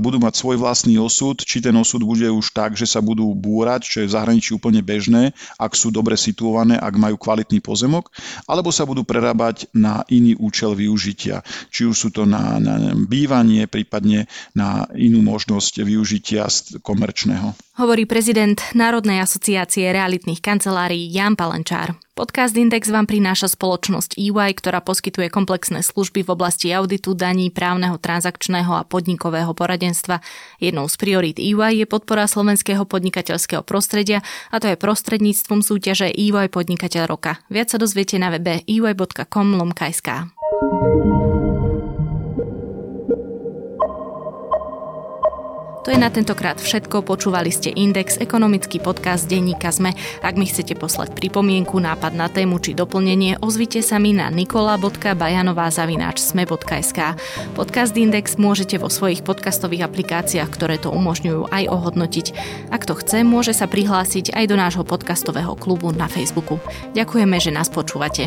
budú 0.00 0.16
mať 0.16 0.40
svoj 0.40 0.56
vlastný 0.56 0.96
osud, 0.96 1.36
či 1.44 1.60
ten 1.60 1.76
osud 1.76 2.00
bude 2.00 2.24
už 2.32 2.56
tak, 2.56 2.80
že 2.80 2.88
sa 2.88 3.04
budú 3.04 3.36
búrať, 3.36 3.84
čo 3.84 3.96
je 4.00 4.08
v 4.08 4.14
zahraničí 4.16 4.56
úplne 4.56 4.80
bežné, 4.80 5.36
ak 5.60 5.76
sú 5.76 5.92
dobre 5.92 6.16
situované, 6.16 6.80
ak 6.80 6.96
majú 6.96 7.20
kvalitný 7.20 7.60
pozemok, 7.60 8.08
alebo 8.48 8.72
sa 8.72 8.88
budú 8.88 9.04
prerábať 9.04 9.68
na 9.76 10.00
iný 10.08 10.32
účel 10.40 10.72
využitia. 10.72 11.44
Či 11.68 11.92
už 11.92 11.96
sú 11.96 12.08
to 12.08 12.24
na, 12.24 12.56
na 12.56 12.96
bývanie, 12.96 13.68
prípadne 13.68 14.24
na 14.56 14.88
inú 14.96 15.20
možnosť 15.20 15.84
využitia 15.84 16.48
komerčného 16.80 17.65
hovorí 17.76 18.08
prezident 18.08 18.56
Národnej 18.72 19.20
asociácie 19.20 19.92
realitných 19.92 20.40
kancelárií 20.40 21.12
Jan 21.12 21.36
Palenčár. 21.36 21.94
Podcast 22.16 22.56
Index 22.56 22.88
vám 22.88 23.04
prináša 23.04 23.52
spoločnosť 23.52 24.16
EY, 24.16 24.56
ktorá 24.56 24.80
poskytuje 24.80 25.28
komplexné 25.28 25.84
služby 25.84 26.24
v 26.24 26.32
oblasti 26.32 26.72
auditu, 26.72 27.12
daní, 27.12 27.52
právneho, 27.52 28.00
transakčného 28.00 28.72
a 28.72 28.88
podnikového 28.88 29.52
poradenstva. 29.52 30.24
Jednou 30.56 30.88
z 30.88 30.96
priorít 30.96 31.36
EY 31.36 31.84
je 31.84 31.86
podpora 31.86 32.24
slovenského 32.24 32.88
podnikateľského 32.88 33.60
prostredia 33.60 34.24
a 34.48 34.56
to 34.56 34.72
je 34.72 34.80
prostredníctvom 34.80 35.60
súťaže 35.60 36.08
EY 36.08 36.48
Podnikateľ 36.48 37.04
roka. 37.04 37.36
Viac 37.52 37.68
sa 37.68 37.76
dozviete 37.76 38.16
na 38.16 38.32
webe 38.32 38.64
ey.com 38.64 39.60
lomkajská. 39.60 40.32
To 45.86 45.94
je 45.94 46.02
na 46.02 46.10
tentokrát 46.10 46.58
všetko. 46.58 47.06
Počúvali 47.06 47.54
ste 47.54 47.70
Index, 47.70 48.18
ekonomický 48.18 48.82
podcast 48.82 49.30
denníka 49.30 49.70
ZME. 49.70 49.94
Ak 50.18 50.34
mi 50.34 50.50
chcete 50.50 50.74
poslať 50.74 51.14
pripomienku, 51.14 51.78
nápad 51.78 52.10
na 52.10 52.26
tému 52.26 52.58
či 52.58 52.74
doplnenie, 52.74 53.38
ozvite 53.38 53.78
sa 53.86 54.02
mi 54.02 54.10
na 54.10 54.26
nikola.bajanová.sme.sk. 54.26 57.00
Podcast 57.54 57.94
Index 57.94 58.34
môžete 58.34 58.82
vo 58.82 58.90
svojich 58.90 59.22
podcastových 59.22 59.86
aplikáciách, 59.86 60.50
ktoré 60.50 60.82
to 60.82 60.90
umožňujú, 60.90 61.54
aj 61.54 61.70
ohodnotiť. 61.70 62.34
Ak 62.74 62.82
to 62.82 62.98
chce, 62.98 63.22
môže 63.22 63.54
sa 63.54 63.70
prihlásiť 63.70 64.34
aj 64.34 64.44
do 64.50 64.58
nášho 64.58 64.82
podcastového 64.82 65.54
klubu 65.54 65.94
na 65.94 66.10
Facebooku. 66.10 66.58
Ďakujeme, 66.98 67.38
že 67.38 67.54
nás 67.54 67.70
počúvate. 67.70 68.26